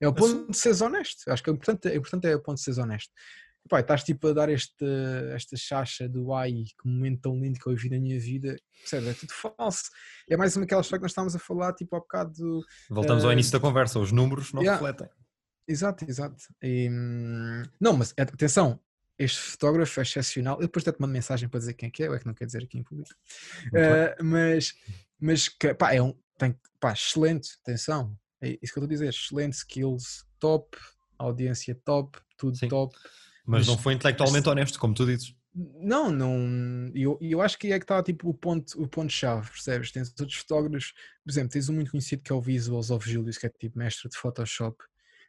[0.00, 0.50] é o ponto Assume.
[0.50, 1.30] de seres honesto.
[1.30, 3.10] Acho que o importante, o importante é o ponto de seres honesto.
[3.68, 4.84] Pá, estás tipo a dar este,
[5.34, 9.08] esta chacha do ai, que momento tão lindo que eu vivi na minha vida, percebes?
[9.08, 9.90] É tudo falso.
[10.30, 13.24] É mais uma daquela história que nós estávamos a falar, tipo, há bocado do, Voltamos
[13.24, 14.80] ao Eh, início da conversa, os números não yeah.
[14.80, 15.08] refletem.
[15.66, 16.36] Exato, exato.
[16.62, 18.78] E, hum, não, mas atenção,
[19.18, 20.56] este fotógrafo é excepcional.
[20.56, 22.26] Eu depois até te mando mensagem para dizer quem é que é, ou é que
[22.26, 23.14] não quer dizer aqui em público.
[23.74, 24.74] Eh, mas,
[25.18, 28.16] mas que, pá, é um, tem, pá, excelente, atenção.
[28.40, 30.76] É isso que eu estou a dizer, excelente skills, top,
[31.18, 32.68] audiência top, tudo Sim.
[32.68, 32.94] top.
[33.44, 35.34] Mas, mas- não foi intelectualmente honesto, como tu dizes.
[35.54, 36.92] Não, não.
[36.94, 39.90] E eu, eu acho que é que está tipo, o ponto o ponto chave, percebes?
[39.90, 40.92] Tens outros fotógrafos,
[41.24, 43.78] por exemplo, tens um muito conhecido que é o Visuals of Julius, que é tipo
[43.78, 44.76] mestre de Photoshop.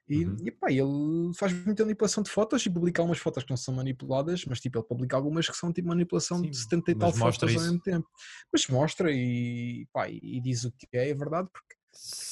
[0.10, 0.38] E, Uhum.
[0.46, 3.74] e pá, ele faz muita manipulação de fotos e publica algumas fotos que não são
[3.76, 7.12] manipuladas, mas tipo, ele publica algumas que são tipo manipulação Sim, de 70 e tal
[7.12, 7.60] fotos ao isso.
[7.66, 8.08] mesmo tempo.
[8.52, 11.76] Mas mostra e, pá, e diz o que é, é verdade, porque.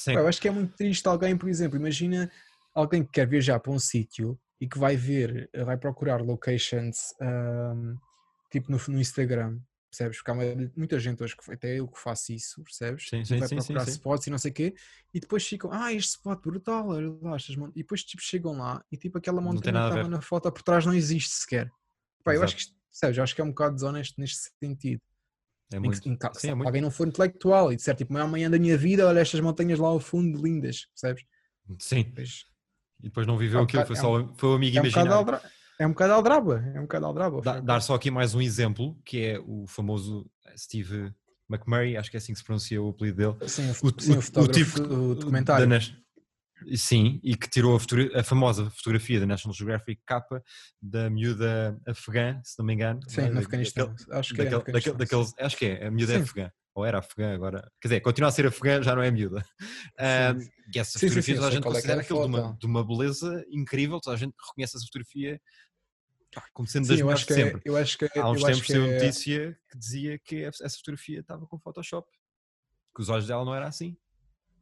[0.06, 2.30] Pá, eu acho que é muito triste alguém, por exemplo, imagina
[2.74, 7.94] alguém que quer viajar para um sítio e que vai ver, vai procurar locations ahm,
[8.50, 9.58] tipo no, no Instagram,
[9.96, 10.18] percebes?
[10.18, 10.34] Porque há
[10.76, 13.08] muita gente hoje, que até eu que faço isso, percebes?
[13.08, 13.90] Sim, sim, vai sim, sim, procurar sim.
[13.92, 14.74] spots e não sei o quê,
[15.14, 16.88] e depois ficam, ah, este spot brutal,
[17.34, 20.50] estas mon-" e depois tipo, chegam lá e tipo aquela montanha que estava na foto
[20.52, 21.70] por trás não existe sequer.
[22.22, 23.16] Pá, eu acho que percebes?
[23.16, 25.00] Eu acho que é um bocado desonesto neste sentido.
[25.72, 26.08] É Em que- muito.
[26.08, 26.68] em Sim, se é muito.
[26.68, 29.88] alguém não for intelectual e disser tipo, amanhã da minha vida, olha estas montanhas lá
[29.88, 31.24] ao fundo, lindas, percebes?
[31.78, 32.12] Sim.
[32.14, 32.44] Pois,
[33.00, 34.84] E depois não viveu É um aquilo, foi é só foi o amigo é, um
[34.86, 35.40] imaginário.
[35.78, 37.60] É um bocado aldraba, é um bocado aldraba.
[37.62, 41.12] dar só aqui mais um exemplo, que é o famoso Steve
[41.50, 43.48] McMurray, acho que é assim que se pronuncia o apelido dele.
[43.48, 45.66] Sim, o, O, sim, o, fotógrafo, tipo o da documentário.
[45.66, 45.92] Nas-
[46.74, 50.42] Sim, e que tirou a, a famosa fotografia da National Geographic capa
[50.80, 52.98] da miúda afegã, se não me engano.
[53.06, 53.94] Sim, da- no da- Afeganistão.
[54.10, 56.22] Acho que é daquele- Afeganistão, daquele- daqueles- acho que é, a miúda é Sim.
[56.22, 59.44] afegã, ou era afegã agora, quer dizer, continua a ser afegã, já não é miúda.
[59.60, 60.50] Sim.
[60.74, 62.26] e essa Sim, sim, fotografia sim, eu toda a gente é é considera aquilo de
[62.26, 65.40] uma, de uma beleza incrível, toda a gente reconhece essa fotografia
[66.52, 67.62] como sendo das melhores é, sempre.
[67.64, 70.68] eu acho que é, Há uns tempos saiu uma é, notícia que dizia que essa
[70.70, 72.08] fotografia estava com Photoshop,
[72.94, 73.96] que os olhos dela não era assim.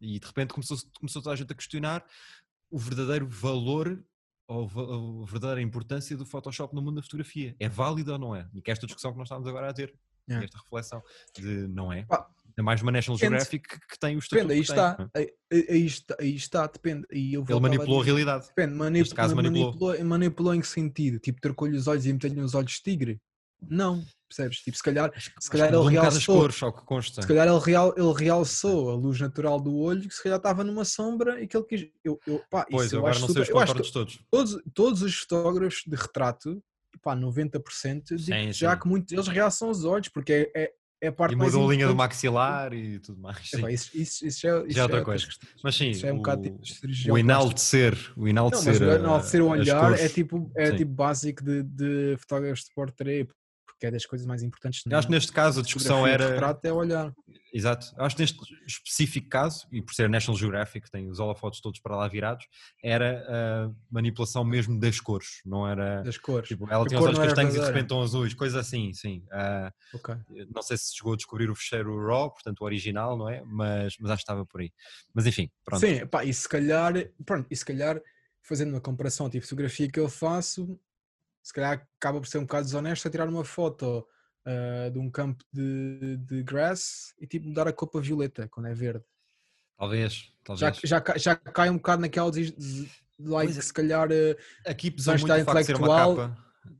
[0.00, 2.04] E de repente começou, começou toda a gente a questionar
[2.70, 4.04] o verdadeiro valor
[4.46, 7.56] ou a verdadeira importância do Photoshop no mundo da fotografia.
[7.58, 8.48] É válido ou não é?
[8.52, 9.94] E que esta discussão que nós estamos agora a ter,
[10.28, 10.44] É.
[10.44, 11.02] esta reflexão
[11.34, 12.04] de não é.
[12.04, 13.18] Pá, É mais uma National.
[13.18, 15.18] Geographic que, que tem o estatuto depende, aí tem, está, não é?
[15.52, 17.06] aí, aí- está, aí está, depende.
[17.12, 18.46] E eu Ele manipulou a realidade.
[18.48, 19.66] Depende, manip, Neste caso manipulou.
[19.74, 20.04] manipulou.
[20.04, 21.18] manipulou em que sentido?
[21.18, 23.20] Tipo, trocou-lhe os olhos e meteu-lhe nos olhos de tigre?
[23.68, 24.58] Não, percebes?
[24.58, 27.22] Tipo, se calhar, se calhar ele um realçou, cores, ao que consta.
[27.22, 30.62] se calhar ele, real, ele realçou a luz natural do olho que se calhar estava
[30.62, 31.88] numa sombra e que ele quis.
[32.04, 34.20] Eu, eu, pá, Pois, isso eu agora não sei super- os eu acho contornos todos.
[34.30, 36.62] todos, todos os fotógrafos de retrato,
[37.02, 38.80] pá, 90%, digo Sim, já sim.
[38.80, 40.72] que muitos deles realçam os olhos, porque é, é,
[41.04, 43.38] é a parte E mais mudou a linha do maxilar e tudo mais.
[43.48, 43.68] sim.
[43.68, 45.26] Isso, isso, isso já, isso Já é outra outras coisa.
[45.26, 45.52] questões.
[45.62, 48.72] Mas sim, Isso é um bocado o, tipo de cirurgião o enaltecer, o Não, enaltecer,
[48.72, 50.76] mas o enaltecer olhar é tipo, é Sim.
[50.76, 53.28] tipo básico de, de fotógrafos de portrait,
[53.84, 54.82] porque é das coisas mais importantes.
[54.88, 56.28] Eu acho que neste caso a discussão era.
[56.30, 57.12] retrato é olhar.
[57.52, 57.86] Exato.
[57.96, 61.80] Eu acho que neste específico caso, e por ser National Geographic, tem os holofotes todos
[61.80, 62.46] para lá virados,
[62.82, 66.02] era a manipulação mesmo das cores, não era.
[66.02, 66.48] das cores.
[66.48, 69.22] Tipo, ela tinha os olhos castanhos e de repente estão azuis, coisa assim, sim.
[69.30, 70.14] Ah, Ok.
[70.52, 73.42] não sei se chegou a descobrir o fecheiro RAW, portanto o original, não é?
[73.44, 74.72] Mas, mas acho que estava por aí.
[75.12, 75.80] Mas enfim, pronto.
[75.80, 76.92] Sim, pá, e se calhar,
[77.24, 78.00] pronto, e se calhar,
[78.42, 80.78] fazendo uma comparação tipo fotografia que eu faço,
[81.44, 84.04] se calhar acaba por ser um bocado desonesto a tirar uma foto
[84.46, 88.74] ah, de um campo de, de grass e tipo dar a copa violeta quando é
[88.74, 89.04] verde.
[89.76, 90.80] Talvez, Já, talvez.
[90.82, 92.88] já, ca- já cai um bocado naquela de, de-
[93.18, 93.60] like, Pois é.
[93.62, 96.12] se calhar ah, Aqui pesou muito de ser uma intelectual.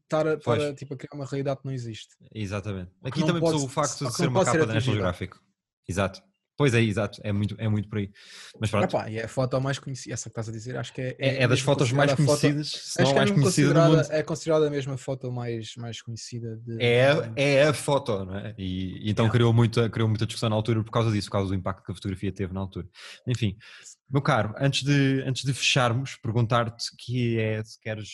[0.02, 0.58] estar a, Pois.
[0.60, 2.16] estar a, tipo, a criar uma realidade que não existe.
[2.34, 2.90] Exatamente.
[3.02, 4.94] Aqui não também pode pesou o facto de ser uma ser capa National atingível.
[4.94, 5.36] Geographic.
[5.88, 6.22] Exato.
[6.56, 7.20] Pois é, exato.
[7.24, 8.10] É muito, é muito por aí.
[8.60, 8.84] Mas pronto.
[8.84, 11.16] Epá, e é a foto mais conhecida, essa que estás a dizer, acho que é.
[11.18, 13.30] é, é das mesmo fotos mais foto- conhecidas, se não Acho a que é, mais
[13.30, 14.06] mesmo conhecida do mundo.
[14.10, 16.80] é considerada a foto mais, mais conhecida de.
[16.80, 18.54] É, é a foto, não é?
[18.56, 19.32] E, e então Yeah.
[19.32, 21.90] criou, muita, criou muita discussão na altura por causa disso, por causa do impacto que
[21.92, 22.86] a fotografia teve na altura.
[23.26, 23.56] Enfim,
[24.08, 28.08] meu caro, antes de, antes de fecharmos, perguntar-te que é se queres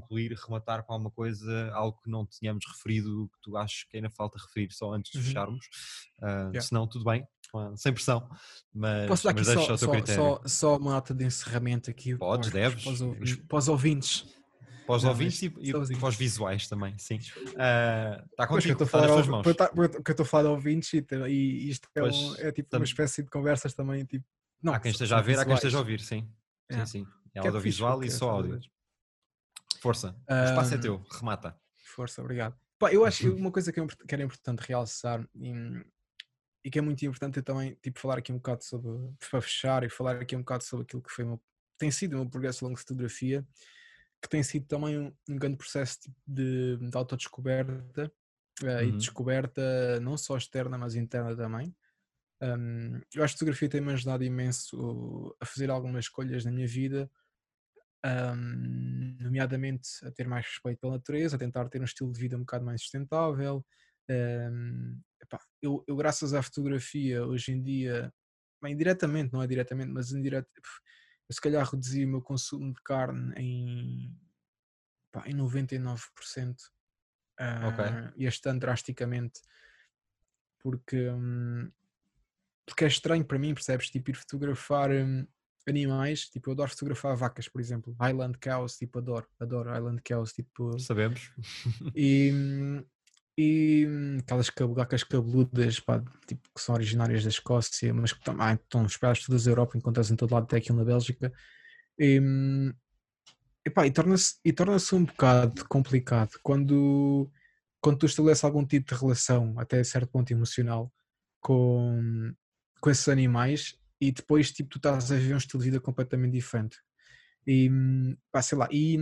[0.00, 4.08] concluir, rematar com alguma coisa, algo que não tínhamos referido, que tu achas que ainda
[4.08, 5.24] falta referir só antes de Uhum.
[5.24, 5.66] fecharmos.
[6.22, 6.60] Ah, Yeah.
[6.62, 7.26] Se não, tudo bem,
[7.76, 8.28] sem pressão,
[8.72, 12.60] mas, Posso dar aqui só, só, só, só uma nota de encerramento aqui Podes, para,
[12.60, 12.82] deves.
[12.84, 14.24] Para, os, ouvi- Os- para os ouvintes.
[14.86, 17.18] Para os Não, ouvintes e, e para os visuais também, sim.
[17.58, 19.42] Ah, Está Pois que eu contigo, estou a falar mãos.
[19.44, 22.34] porque eu tá- eu estou a falar de ouvintes e, e isto é, Pois, um-
[22.36, 24.04] é tipo tam- uma espécie de conversas também.
[24.04, 24.24] Tipo,
[24.62, 26.00] não, há quem esteja a ver, há quem esteja a visuais.
[26.10, 26.28] ouvir, sim.
[26.72, 26.86] Sim, É.
[26.86, 27.06] sim.
[27.34, 28.60] É Que é audiovisual e porque só áudio.
[29.82, 31.60] Força, o espaço é teu, remata.
[31.76, 32.56] Força, obrigado.
[32.78, 35.52] Pá, eu acho que uma coisa que é, que era importante realçar e,
[36.64, 38.90] e que é muito importante é também tipo, falar aqui um bocado sobre,
[39.28, 41.42] para fechar e falar aqui um bocado sobre aquilo que foi meu-
[41.78, 43.44] tem sido o meu progresso ao longo de fotografia,
[44.22, 48.12] que tem sido também um, um grande processo tipo, de, de autodescoberta
[48.62, 48.90] e Uhum.
[48.92, 51.74] de descoberta não só externa, mas interna também.
[52.40, 56.66] Um, eu acho que a fotografia tem-me ajudado imenso a fazer algumas escolhas na minha
[56.68, 57.10] vida,
[58.04, 62.36] um, nomeadamente a ter mais respeito pela natureza, a tentar ter um estilo de vida
[62.36, 63.64] um bocado mais sustentável.
[64.10, 68.12] Um, epá, eu, eu, graças à fotografia, hoje em dia,
[68.60, 70.48] bem, indiretamente, não é diretamente, mas indireto,
[71.28, 74.16] eu se calhar reduzi o meu consumo de carne em,
[75.08, 76.56] epá, em 99%.
[77.40, 77.84] Uh, Ok.
[78.26, 79.40] Este ano drasticamente,
[80.60, 81.72] porque, hum,
[82.66, 83.90] porque é estranho para mim, percebes?
[83.90, 85.26] Tipo, ir fotografar hum,
[85.66, 90.32] animais, tipo, eu adoro fotografar vacas, por exemplo, Highland Cows, tipo, adoro, adoro Highland Cows,
[90.32, 91.30] tipo, Sabemos.
[91.94, 92.32] e,
[93.38, 93.86] e
[94.20, 99.20] aquelas vacas cabeludas, pá, tipo, que são originárias da Escócia, mas que também estão espalhadas
[99.20, 101.32] por toda a Europa, encontras em todo lado, até aqui na Bélgica,
[101.98, 102.20] E,
[103.64, 107.30] epá, e torna-se e torna-se um bocado complicado quando,
[107.80, 110.92] quando tu estabeleces algum tipo de relação, até certo ponto emocional,
[111.40, 112.32] com,
[112.80, 116.32] com esses animais e depois tipo, tu estás a viver um estilo de vida completamente
[116.32, 116.76] diferente.
[117.46, 117.70] E
[118.32, 118.98] pá, sei lá, e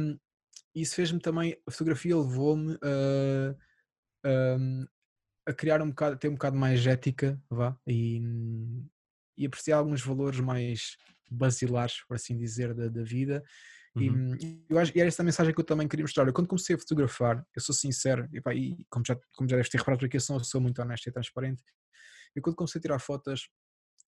[0.75, 3.57] isso fez-me também, a fotografia levou-me a,
[4.27, 8.21] a, a, criar um bocado, a ter um bocado mais ética, vá, e,
[9.39, 10.99] e apreciar alguns valores mais
[11.31, 13.43] basilares, por assim dizer, da, da vida.
[13.97, 14.37] Uhum.
[14.39, 16.27] E, eu acho, e era esta mensagem que eu também queria mostrar.
[16.27, 19.57] Eu, quando comecei a fotografar, eu sou sincero, e, pá, e como, já, como já
[19.57, 21.63] deves ter reparado aqui, eu sou, eu sou muito honesto e transparente.
[22.37, 23.49] Eu quando comecei a tirar fotos,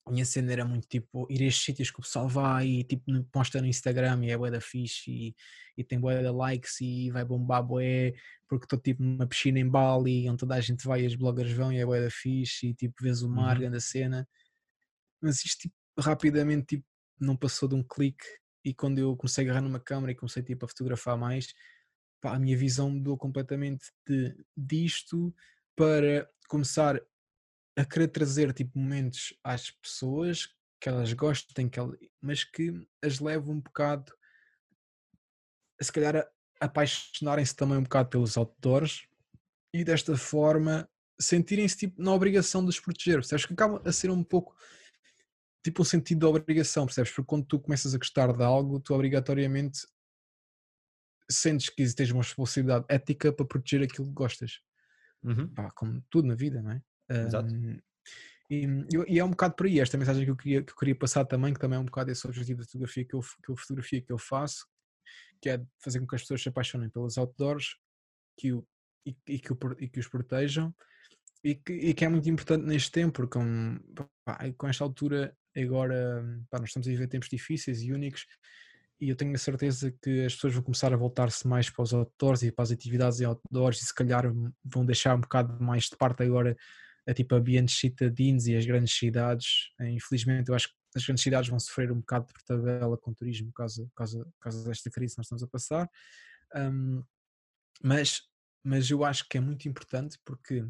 [0.05, 2.85] a minha cena era muito tipo ir a estes sítios que o pessoal vai e
[2.85, 5.37] tipo posta no Instagram e é bué da fixe e,
[5.77, 8.15] e tem bué da likes e vai bombar bué
[8.49, 11.53] porque estou tipo numa piscina em Bali onde toda a gente vai e os bloggers
[11.53, 13.63] vão e é bué da fixe e tipo vês o mar, uhum.
[13.63, 14.29] grande cena
[15.21, 16.87] mas isto tipo, rapidamente tipo,
[17.21, 18.27] não passou de um clique
[18.65, 21.55] e quando eu comecei a agarrar numa câmera e comecei tipo a fotografar mais
[22.21, 25.33] pá, a minha visão mudou completamente de, disto
[25.77, 27.01] para começar
[27.77, 30.49] a querer trazer tipo momentos às pessoas
[30.81, 34.13] que elas gostem, que elas, mas que as leve um bocado
[35.81, 36.29] a se calhar
[36.61, 39.07] apaixonarem-se também um bocado pelos outdoors
[39.75, 40.89] e desta forma
[41.21, 43.47] sentirem-se tipo na obrigação de os proteger, percebes?
[43.47, 44.55] Que acaba a ser um pouco
[45.65, 47.13] tipo um sentido de obrigação, percebes?
[47.13, 49.87] Porque quando tu começas a gostar de algo, tu obrigatoriamente
[51.31, 54.61] sentes que tens uma responsabilidade ética para proteger aquilo que gostas.
[55.23, 55.49] Uhum.
[55.55, 56.83] Pá, como tudo na vida, não é?
[57.11, 57.55] Exato.
[57.55, 57.79] Um,
[58.51, 58.67] e,
[59.09, 61.25] e, é um bocado por aí esta mensagem que eu, queria, que eu queria passar
[61.25, 64.03] também, que também é um bocado esse objetivo da fotografia que eu, que eu, fotografia
[64.03, 64.67] que eu faço,
[65.41, 67.77] que é fazer com que as pessoas se apaixonem pelos outdoors
[68.39, 68.67] que o,
[69.07, 70.75] e, e, que o, e que os protejam
[71.45, 73.79] e que, e que é muito importante neste tempo, porque com,
[74.25, 78.27] pá, com esta altura agora pá, nós estamos a viver tempos difíceis e únicos
[79.01, 81.93] e eu tenho a certeza que as pessoas vão começar a voltar-se mais para os
[81.93, 84.25] outdoors e para as atividades em outdoors e se calhar
[84.65, 86.57] vão deixar um bocado mais de parte agora
[87.07, 89.71] a tipo ambientes citadinos e as grandes cidades.
[89.81, 93.11] Eh, infelizmente, eu acho que as grandes cidades vão sofrer um bocado por tabela com
[93.11, 95.91] o turismo por causa, por causa, por causa desta crise que nós estamos a passar.
[96.55, 97.03] Um,
[97.83, 98.23] mas,
[98.63, 100.65] mas eu acho que é muito importante porque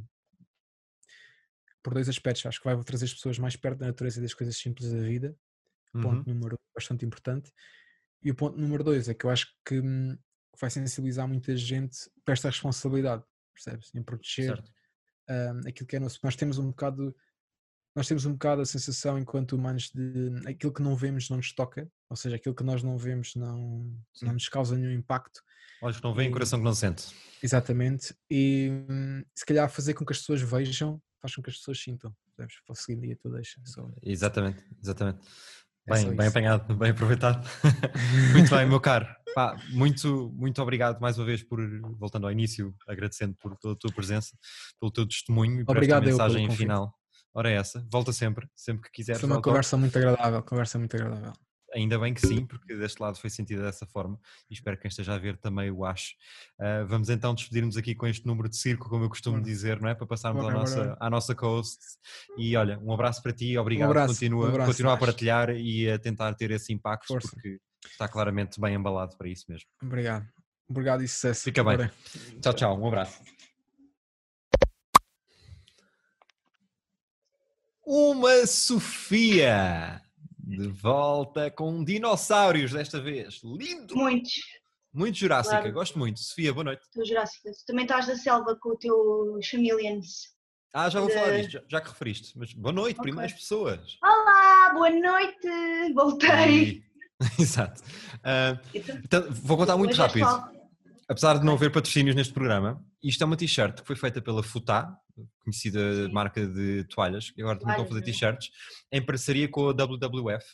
[1.83, 4.33] por dois aspectos, acho que vai trazer as pessoas mais perto da natureza e das
[4.33, 5.37] coisas simples da vida.
[5.93, 6.35] Ponto uhum.
[6.35, 7.53] número um, bastante importante.
[8.23, 10.17] E o ponto número dois é que eu acho que hum,
[10.59, 13.93] vai sensibilizar muita gente para esta responsabilidade, percebes?
[13.95, 14.73] Em proteger certo
[15.33, 16.19] um, aquilo que é nosso.
[16.23, 17.15] Nós temos um bocado,
[17.97, 21.53] nós temos um bocado a sensação enquanto humanos de aquilo que não vemos não nos
[21.53, 23.91] toca, ou seja, aquilo que nós não vemos não,
[24.23, 25.43] não nos causa nenhum impacto.
[25.83, 27.07] Olhos que não veem, coração que não sente.
[27.43, 28.15] Exatamente.
[28.31, 28.71] E
[29.35, 32.15] se calhar fazer com que as pessoas vejam faz com que as pessoas sintam.
[32.69, 33.61] O seguinte dia tu deixa.
[33.65, 33.89] Só...
[34.03, 35.21] Exatamente, exatamente.
[35.87, 37.49] É bem, bem apanhado, bem aproveitado.
[38.33, 39.07] muito bem, meu caro.
[39.35, 41.61] Pá, muito, muito obrigado mais uma vez por,
[41.99, 44.37] voltando ao início, agradecendo por toda a tua presença,
[44.79, 46.95] pelo teu testemunho e por obrigado esta mensagem final.
[47.35, 49.21] Ora é essa, volta sempre, sempre que quiseres.
[49.21, 51.33] Foi uma conversa muito agradável, conversa muito agradável.
[51.75, 54.21] Ainda bem que sim, porque deste lado foi sentido dessa forma
[54.51, 56.13] e espero que quem esteja a ver também o ache.
[56.61, 59.89] Uh, vamos então despedir-nos aqui com este número de circo, como eu costumo dizer, não
[59.89, 59.95] é?
[59.95, 61.79] Para passarmos à, nossa, à nossa host.
[62.37, 63.89] E olha, um abraço para ti, obrigado.
[63.89, 67.31] Um abraço, continua, um abraço, continua a partilhar e a tentar ter esse impacto, Força.
[67.33, 67.59] porque
[67.89, 69.69] está claramente bem embalado para isso mesmo.
[69.83, 70.27] Obrigado.
[70.69, 71.45] Obrigado e sucesso.
[71.45, 71.91] Fica bem.
[72.41, 72.81] Tchau, tchau.
[72.81, 73.21] Um abraço.
[77.85, 80.01] Uma Sofia!
[80.39, 83.41] De volta com dinossauros desta vez.
[83.45, 83.95] Lindo!
[83.95, 84.33] Muitos.
[84.93, 85.73] Muito Jurássica, claro.
[85.73, 86.21] gosto muito.
[86.21, 86.83] Sofia, boa noite.
[86.83, 87.51] Estou Jurássica.
[87.51, 90.33] Tu também estás da selva com o teu Chameleons.
[90.75, 91.15] Ah, já vou de...
[91.15, 92.39] falar disto, já, já, que referiste.
[92.39, 93.11] Mas boa noite, okay.
[93.11, 93.99] primeiras pessoas.
[94.03, 96.83] Olá, boa noite, voltei.
[97.39, 97.83] Exato.
[98.19, 98.59] Uh,
[99.05, 100.27] então, vou contar muito rápido.
[101.09, 104.43] Apesar de não haver patrocínios neste programa, isto é uma t-shirt que foi feita pela
[104.43, 104.97] Futá,
[105.41, 106.13] conhecida Sim.
[106.13, 108.51] marca de toalhas, que agora também estão a fazer t-shirts,
[108.91, 110.45] em parceria com a WWF,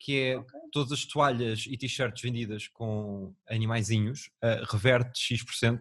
[0.00, 0.60] que é okay.
[0.72, 5.80] todas as toalhas e t-shirts vendidas com animaizinhos, uh, reverte X%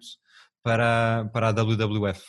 [0.61, 2.23] para, para a WWF.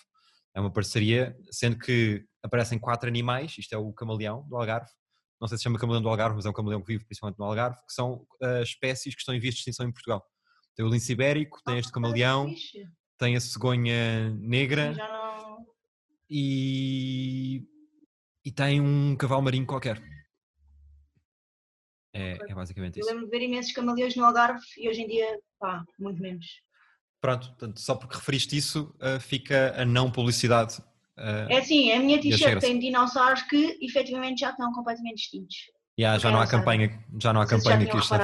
[0.55, 4.91] É uma parceria, sendo que aparecem quatro animais, isto é o camaleão do Algarve,
[5.45, 7.45] não sei se chama camaleão do Algarve, mas é um camaleão que vive principalmente no
[7.45, 10.27] Algarve, que são uh, espécies que estão em vias de extinção em Portugal.
[10.75, 12.51] Tem o lince ibérico, tem este camaleão,
[13.19, 14.97] tem a cegonha negra
[16.31, 17.63] e,
[18.43, 20.03] e tem um cavalo marinho qualquer.
[22.15, 23.09] É, é basicamente isso.
[23.11, 26.47] Eu lembro de ver imensos camaleões no Algarve e hoje em dia, pá, muito menos.
[27.21, 30.83] Pronto, portanto, só porque referiste isso, uh, fica a não publicidade.
[31.17, 35.55] Uh, é assim, a minha t-shirt tem dinossauros que efetivamente já estão completamente extintos.
[35.99, 38.15] Yeah, já não há campanha, já não há campanha que isto.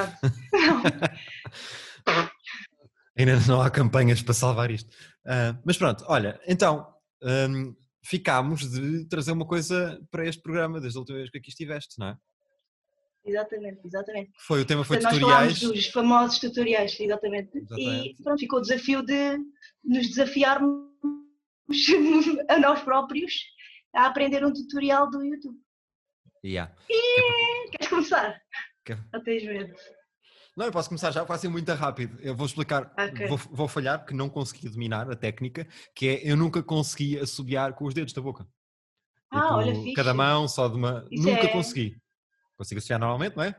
[3.16, 4.90] Ainda não há campanhas para salvar isto.
[5.24, 6.86] Ah, mas pronto, olha, então
[7.22, 11.50] hum, ficámos de trazer uma coisa para este programa desde a última vez que aqui
[11.50, 12.16] estiveste, não é?
[13.24, 14.30] Exatamente, exatamente.
[14.38, 15.84] Foi, o tema foi Portanto, nós falámos tutoriais.
[15.84, 17.58] dos famosos tutoriais, exatamente.
[17.58, 18.08] Exatamente.
[18.08, 19.36] E pronto, ficou o desafio de
[19.84, 20.89] nos desafiarmos
[22.48, 23.32] a nós próprios
[23.94, 25.58] a aprender um tutorial do YouTube.
[26.44, 26.74] Yeah.
[27.72, 28.40] Queres começar?
[28.84, 29.04] Quero.
[29.12, 29.74] Não tens medo.
[30.56, 32.18] Não, eu posso começar já, vai ser muito rápido.
[32.20, 33.26] Eu vou explicar, Ok.
[33.28, 37.74] vou, vou falhar porque não consegui dominar a técnica, que é eu nunca consegui assobiar
[37.74, 38.46] com os dedos da boca.
[39.30, 39.92] Ah, Tipo, olha, fixe.
[39.94, 41.06] Cada mão, só de uma.
[41.10, 41.96] Isso nunca é- consegui.
[42.56, 43.56] Consigo associar normalmente, não é?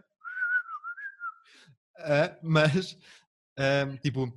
[1.98, 2.98] Ah, mas,
[3.58, 4.32] ah, tipo,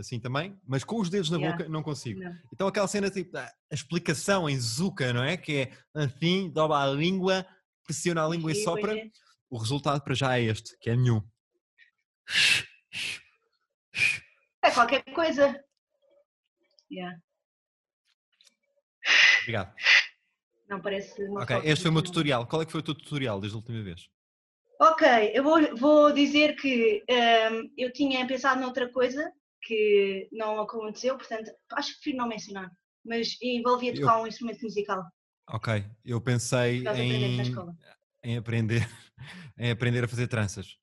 [0.00, 1.56] assim também, mas com os dedos na Yeah.
[1.56, 2.20] boca não consigo.
[2.20, 2.34] Não.
[2.52, 5.36] Então aquela cena, tipo, a explicação em Zuka, não é?
[5.36, 7.46] Que é assim, dobra a língua,
[7.84, 8.96] pressiona a língua e Sim, sopra.
[8.98, 9.08] é.
[9.50, 11.22] O resultado para já é este, que é nenhum.
[14.64, 15.62] É qualquer coisa.
[16.90, 17.18] Yeah.
[19.42, 19.74] Obrigado.
[20.68, 22.46] Não parece uma Ok, este foi o meu tutorial.
[22.46, 24.08] Qual é que foi o teu tutorial desde a última vez?
[24.80, 29.30] Ok, eu vou, vou dizer que ehm, eu tinha pensado noutra coisa
[29.64, 32.70] que não aconteceu, portanto, acho que prefiro não mencionar,
[33.04, 35.02] mas envolvia Eu- tocar um instrumento musical,
[35.50, 37.42] Ok, eu pensei em,
[38.22, 38.80] em aprender
[39.58, 40.76] em aprender a fazer tranças.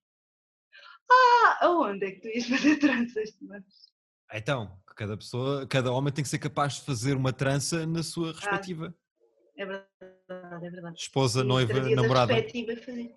[1.09, 3.29] Ah, aonde é que tu ias fazer tranças?
[4.33, 8.03] Então, cada pessoa, cada homem tem que ser capaz de fazer uma trança na Ah.
[8.03, 8.93] sua respectiva
[9.57, 10.99] É verdade, é verdade.
[10.99, 12.35] esposa, noiva, namorada.
[12.35, 13.13] fazer.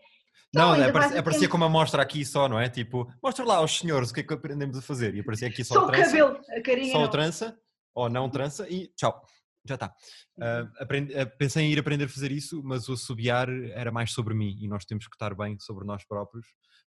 [0.53, 1.53] Não, ainda é, vais parecia, a é parecia tempo.
[1.53, 2.69] como a mostra aqui só, não é?
[2.69, 5.15] Tipo, mostra lá aos senhores o que é que aprendemos a fazer.
[5.15, 7.11] E aparecia aqui só, Só o trança, cabelo, a carinha só não.
[7.11, 7.59] trança,
[7.95, 9.21] ou não trança, e tchau,
[9.65, 9.95] já está.
[10.37, 11.27] Uhum.
[11.39, 14.69] pensei em ir aprender a fazer isso, mas o assobiar era mais sobre mim e
[14.69, 16.47] nós temos que estar bem sobre nós próprios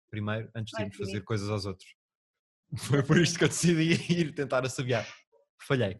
[0.10, 1.90] primeiro, antes de irmos fazer coisas aos outros.
[2.78, 5.06] Foi por isto que eu decidi ir tentar assobiar.
[5.62, 6.00] Falhei.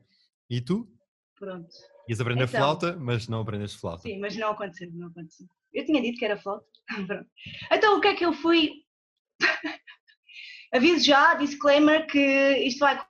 [0.50, 0.88] E tu?
[1.36, 1.76] Pronto.
[2.08, 2.60] Ias aprender Então.
[2.60, 4.04] flauta, mas não aprendeste flauta.
[4.04, 5.48] Sim, mas não aconteceu, não aconteceu.
[5.74, 6.66] Eu tinha dito que era flauta.
[7.08, 7.30] Pronto.
[7.72, 8.72] Então o que é que eu fui?
[10.74, 12.20] Aviso já, disclaimer, que
[12.60, 13.02] isto vai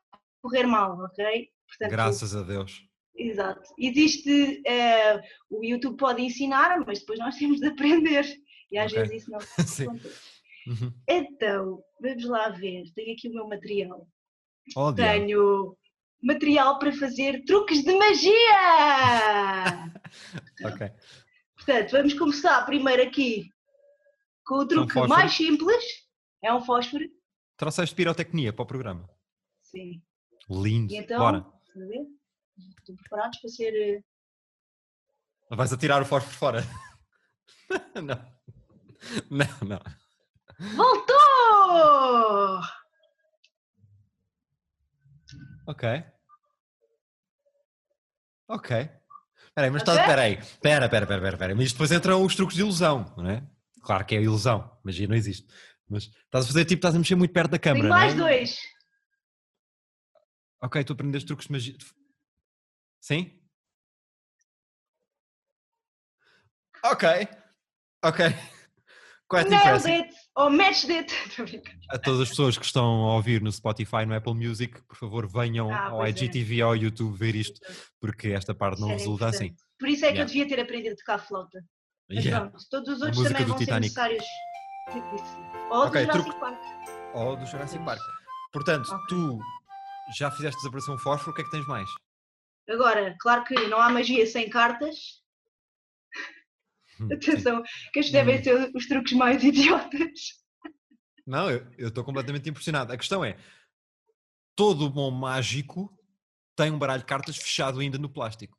[0.41, 1.49] correr mal, ok?
[1.67, 2.83] Portanto, Graças a Deus.
[3.17, 3.61] Exato.
[3.79, 8.25] Existe, eh, o YouTube pode ensinar, mas depois nós temos de aprender.
[8.71, 9.01] E às Ok.
[9.03, 9.83] vezes isso não Sim.
[9.87, 10.35] acontece.
[10.67, 10.93] Uhum.
[11.07, 12.83] Então, vamos lá ver.
[12.93, 14.07] Tenho aqui o meu material.
[14.75, 14.91] Oh.
[14.93, 15.77] Tenho
[16.26, 18.34] material para fazer truques de magia!
[20.65, 20.91] Ok.
[21.55, 23.49] Portanto, vamos começar primeiro aqui
[24.45, 25.09] com o truque fósforo.
[25.09, 25.84] mais simples.
[26.43, 27.03] É um fósforo.
[27.57, 29.09] Trouxeste pirotecnia para o programa.
[29.63, 30.01] Sim.
[30.49, 30.93] Lindo.
[30.93, 31.45] E então, Bora.
[32.80, 33.71] Estão preparados para ser.
[33.73, 34.01] eh,
[35.55, 36.63] Vais atirar o fósforo fora.
[37.95, 38.36] não.
[39.30, 39.80] Não, não.
[40.76, 42.61] Voltou!
[45.67, 46.03] Ok.
[48.47, 48.75] Ok.
[48.77, 49.97] Espera aí, mas estás.
[49.97, 50.01] Ok?
[50.03, 50.33] Espera aí.
[50.33, 51.55] Espera, espera, espera, espera, espera.
[51.55, 53.47] Mas depois entram os truques de ilusão, não é?
[53.81, 54.79] Claro que é ilusão.
[54.83, 55.47] Magia não existe.
[55.87, 58.05] Mas estás a fazer tipo, estás a mexer muito perto da câmara, Tenho não é?
[58.05, 58.57] mais dois.
[60.61, 61.77] Ok, tu aprendeste truques de magia.
[62.99, 63.39] Sim?
[66.83, 67.07] Ok.
[68.03, 68.19] Ok.
[69.29, 69.91] Quite Nailed impressive.
[70.09, 70.15] it!
[70.38, 71.13] Ou matched it!
[71.31, 71.45] Estou
[71.89, 75.27] a todas as pessoas que estão a ouvir no Spotify, no Apple Music, por favor,
[75.27, 76.09] venham Ah, ao é.
[76.09, 77.59] IGTV ou ao YouTube ver isto,
[78.01, 79.45] porque esta parte não era resulta assim.
[79.45, 79.63] importante.
[79.79, 80.21] Por isso é que Yeah.
[80.23, 81.63] eu devia ter aprendido a tocar flauta.
[82.09, 82.49] Mas Yeah.
[82.49, 83.81] pronto, todos os outros também vão ser Titanic.
[83.83, 84.25] necessários.
[84.91, 85.38] Tipo isso.
[85.71, 86.39] Ou Ok, do Jurassic truque.
[86.39, 86.61] Park.
[87.15, 88.01] Ou do Jurassic Park.
[88.51, 89.05] Portanto, Ok.
[89.09, 89.39] tu
[90.17, 91.89] já fizeste desaparecer um fósforo, o que é que tens mais?
[92.69, 95.23] Agora, claro que não há magia sem cartas.
[96.99, 97.07] Hum.
[97.13, 98.43] Atenção, que estes devem Hum.
[98.43, 100.43] ser os truques mais idiotas.
[101.25, 102.93] Não, eu estou completamente impressionado.
[102.93, 103.37] A questão é,
[104.55, 105.91] todo bom mágico
[106.55, 108.57] tem um baralho de cartas fechado ainda no plástico.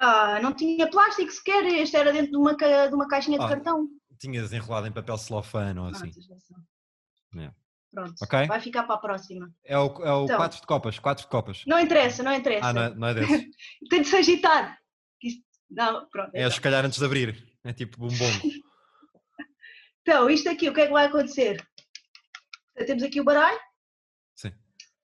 [0.00, 3.48] Ah, não tinha plástico sequer, este era dentro de uma, de uma caixinha de Ah,
[3.48, 3.88] cartão.
[4.18, 6.06] Tinhas enrolado em papel celofane ou Ah, assim.
[6.10, 6.64] razão.
[7.34, 7.54] Yeah.
[7.92, 8.46] Pronto, Ok.
[8.46, 9.50] vai ficar para a próxima.
[9.64, 10.36] É o, é o Então.
[10.36, 11.64] quatro de copas, quatro de copas.
[11.66, 12.66] Não interessa, não interessa.
[12.68, 13.44] Ah, não é, não é desses.
[13.90, 14.78] Tem de se agitar.
[15.22, 16.34] Isto- Não, pronto.
[16.34, 16.50] É então.
[16.50, 17.56] se calhar antes de abrir.
[17.64, 18.40] É tipo bumbongo.
[20.00, 21.62] Então, isto aqui, o que é que vai acontecer?
[22.72, 23.60] Então, Temos aqui o baralho
[24.34, 24.50] Sim.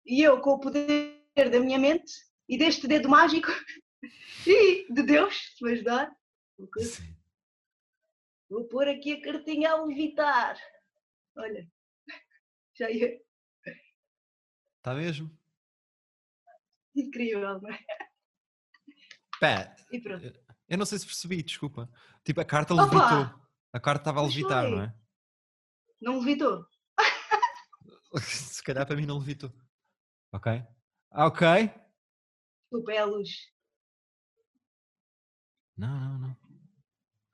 [0.07, 2.11] e eu, com o poder da minha mente
[2.49, 3.49] e deste dedo mágico
[4.47, 6.11] e de Deus, se me ajudar,
[6.79, 7.15] Sim.
[8.49, 10.57] vou pôr aqui a cartinha a levitar.
[11.37, 11.69] Olha,
[12.75, 13.09] já ia.
[13.09, 13.75] Está
[14.81, 15.31] Tá mesmo?
[16.97, 17.79] Incrível, não é?
[19.39, 20.44] Pá, E pronto.
[20.69, 21.91] Eu não sei se percebi, desculpa.
[22.25, 22.83] Tipo, a carta Opa!
[22.85, 23.45] levitou.
[23.73, 24.95] A carta estava a levitar, não é?
[26.01, 26.65] Não levitou?
[28.23, 29.53] Se calhar para mim não levitou.
[30.33, 30.63] Ok?
[31.13, 31.47] Ok.
[32.63, 33.31] Desculpa, é a luz.
[35.77, 36.37] Não, não, não.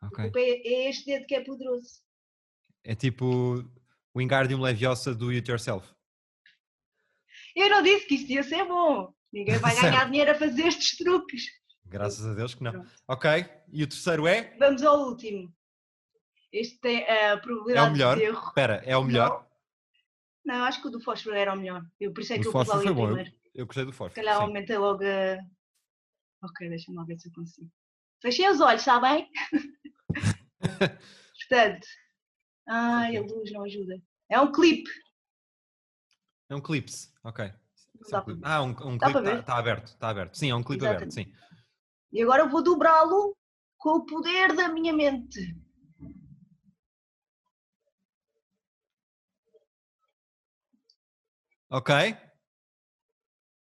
[0.03, 0.33] Ok.
[0.35, 2.01] É, é este dedo que é poderoso.
[2.83, 3.61] É tipo
[4.15, 5.87] o Wingardium Leviosa do It Yourself.
[7.55, 9.15] Eu não disse que isto ia ser bom.
[9.33, 11.45] Ninguém vai ganhar dinheiro a fazer estes truques.
[11.91, 12.73] Graças a Deus que não.
[12.73, 12.91] Pronto.
[13.09, 13.31] Ok.
[13.73, 14.57] E o terceiro é?
[14.59, 15.53] Vamos ao último.
[16.53, 18.17] Este tem a É probabilidade o melhor?
[18.17, 18.47] de erro.
[18.49, 19.47] Espera, é o melhor?
[20.45, 21.83] Não, acho que o do fósforo era o melhor.
[22.01, 23.03] Eu, por isso é O que eu pus fósforo ali foi o bom.
[23.11, 23.37] Eu, primeiro.
[23.55, 24.15] eu gostei do Se fósforo.
[24.15, 24.43] calhar sim.
[24.43, 25.39] aumenta logo a.
[26.43, 27.71] Ok, deixa-me lá ver se eu consigo.
[28.23, 29.29] Fechei os olhos, está bem?
[31.49, 31.87] Portanto.
[32.69, 34.01] Ai, a luz não ajuda.
[34.29, 34.89] É um clipe.
[36.49, 37.13] É um clipse.
[37.25, 37.45] Ok.
[37.45, 38.41] É um clipe.
[38.45, 39.87] Ah, um, um clipe está aberto.
[39.89, 40.35] Está aberto.
[40.37, 41.11] Sim, é um clipe aberto.
[41.11, 41.33] Sim.
[42.13, 43.37] E agora eu vou dobrá-lo
[43.79, 45.57] com o poder da minha mente.
[51.71, 51.95] Ok.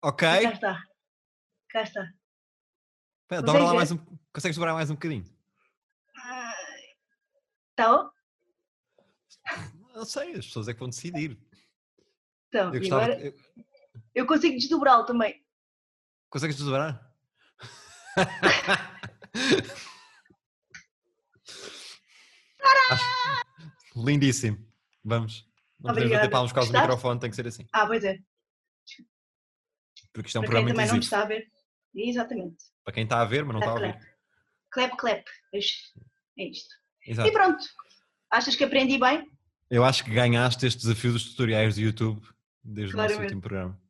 [0.01, 0.27] Ok.
[0.27, 0.83] E cá está.
[1.69, 2.01] Cá está.
[3.29, 3.75] Consegues dobra lá ver?
[3.77, 3.97] mais um.
[4.33, 5.25] Consegues dobrar mais um bocadinho?
[7.71, 8.09] Está bom?
[9.93, 11.37] Não sei, as pessoas é que vão decidir.
[12.47, 13.03] Então, Eu gostava.
[13.03, 13.33] agora eu-
[14.15, 15.45] eu consigo desdobrá-lo também.
[16.29, 17.08] Consegues desdobrar?
[23.95, 24.57] Lindíssimo.
[25.03, 25.45] Vamos.
[25.79, 27.65] Não podemos bater palmas por causa do microfone, tem que ser assim.
[27.73, 28.17] Ah, pois é.
[30.13, 31.03] Porque isto é um Para quem programa também não inclusivo.
[31.03, 31.47] está a ver.
[31.95, 32.57] Exatamente.
[32.83, 34.07] Para quem está a ver, mas não está a Clap, ouvir.
[34.71, 34.89] clap.
[34.89, 35.25] Clap, clap.
[35.53, 35.99] Isto.
[36.37, 36.75] É isto.
[37.05, 37.31] E Exato.
[37.31, 37.63] pronto.
[38.31, 39.29] Achas que aprendi bem?
[39.69, 42.21] Eu acho que ganhaste este desafio dos tutoriais do YouTube
[42.63, 43.21] desde o nosso Claramente.
[43.23, 43.81] último programa.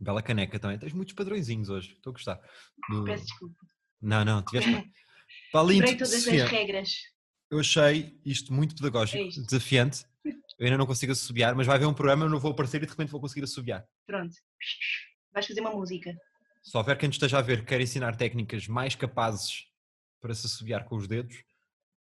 [0.00, 0.78] Bela caneca também.
[0.78, 1.92] Tens muitos padrõezinhos hoje.
[1.92, 2.40] Estou a gostar.
[2.88, 3.56] Do- Peço desculpa.
[4.00, 4.92] Não, não, tiveste bem.
[5.52, 6.90] Quebrei todas Sofia, as regras.
[7.50, 10.04] eu achei isto muito pedagógico, É desafiante.
[10.58, 12.86] Eu ainda não consigo assobiar, mas vai haver um programa, eu não vou aparecer e
[12.86, 13.86] de repente vou conseguir assobiar.
[14.04, 14.34] Pronto.
[15.32, 16.12] Vais fazer uma música.
[16.64, 19.66] Se houver quem esteja a ver que quer ensinar técnicas mais capazes
[20.20, 21.44] para se assobiar com os dedos,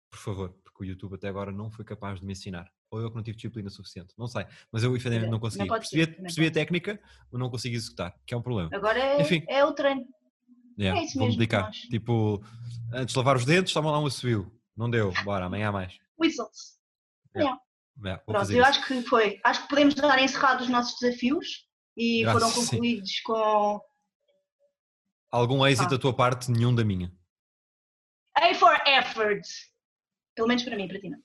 [0.09, 2.67] por favor, porque o YouTube até agora não foi capaz de me ensinar.
[2.91, 4.45] Ou eu que não tive disciplina suficiente, não sei.
[4.71, 5.63] Mas eu efetivamente não Não consegui.
[5.65, 8.69] ser, Percebi, a- também percebi a técnica, mas não consegui executar, que é um problema.
[8.73, 9.43] Agora é, Enfim.
[9.47, 10.05] é o treino.
[10.79, 11.69] Yeah, É isso Vou-me mesmo, dedicar.
[11.71, 12.41] Tipo,
[12.93, 14.51] antes de lavar os dentes, toma lá um assobio.
[14.75, 15.97] Não deu, bora, amanhã há mais.
[16.19, 16.79] Whistles.
[17.35, 17.59] Yeah,
[17.97, 18.69] vou Pronto, fazer eu isso.
[18.69, 19.39] acho que foi.
[19.43, 21.67] Acho que podemos dar encerrado os nossos desafios
[21.97, 22.69] e Graças- foram sim.
[22.71, 23.81] concluídos com
[25.31, 25.91] Algum êxito Ah.
[25.91, 27.13] da tua parte, nenhum da minha.
[28.35, 29.45] A for effort.
[30.35, 31.19] Pelo menos para mim, para ti não.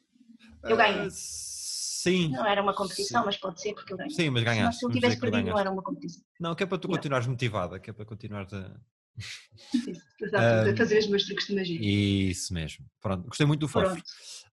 [0.71, 1.03] Eu ganho.
[1.03, 2.29] Ah, sim.
[2.31, 3.27] Não era uma competição, Sim.
[3.27, 4.11] mas pode ser porque eu ganho.
[4.11, 4.79] Sim, mas ganhaste.
[4.81, 6.23] se eu vamos tivesse perdido, não era uma competição.
[6.41, 6.95] Não, que é para tu Não.
[6.97, 8.77] continuares motivada, que é para continuares a.
[10.21, 11.79] Exato, Ah, fazer os meus truques de magia.
[11.81, 12.85] Isso mesmo.
[13.01, 13.69] Pronto, gostei muito do.
[13.69, 14.03] Pronto,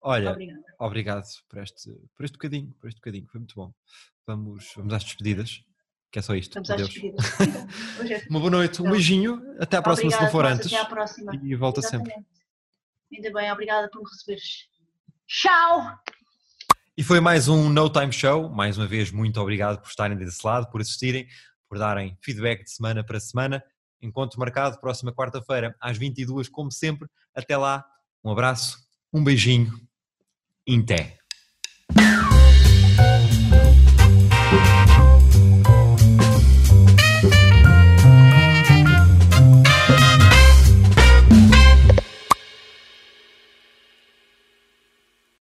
[0.01, 0.63] Olha, obrigada.
[0.79, 3.73] obrigado por este, por este bocadinho, por este bocadinho, foi muito bom.
[4.27, 5.61] Vamos, vamos às despedidas,
[6.11, 6.49] que é só isto.
[6.59, 7.25] Estamos às despedidas.
[7.39, 10.45] Então, é- Uma boa noite, um Então, beijinho, até à próxima se não Obrigada, for
[10.45, 10.67] antes.
[10.73, 11.31] Até à próxima.
[11.43, 12.11] E volta sempre.
[12.11, 12.29] Exatamente.
[13.13, 14.67] Ainda bem, obrigada por me receberes.
[15.29, 15.95] Tchau!
[16.97, 18.49] E foi mais um No Time Show.
[18.49, 21.27] Mais uma vez, muito obrigado por estarem desse lado, por assistirem,
[21.69, 23.63] por darem feedback de semana para semana.
[24.01, 27.07] Encontro marcado próxima quarta-feira às 22 como sempre.
[27.35, 27.85] Até lá,
[28.23, 28.79] um abraço,
[29.13, 29.71] um beijinho.
[30.65, 31.19] Inté.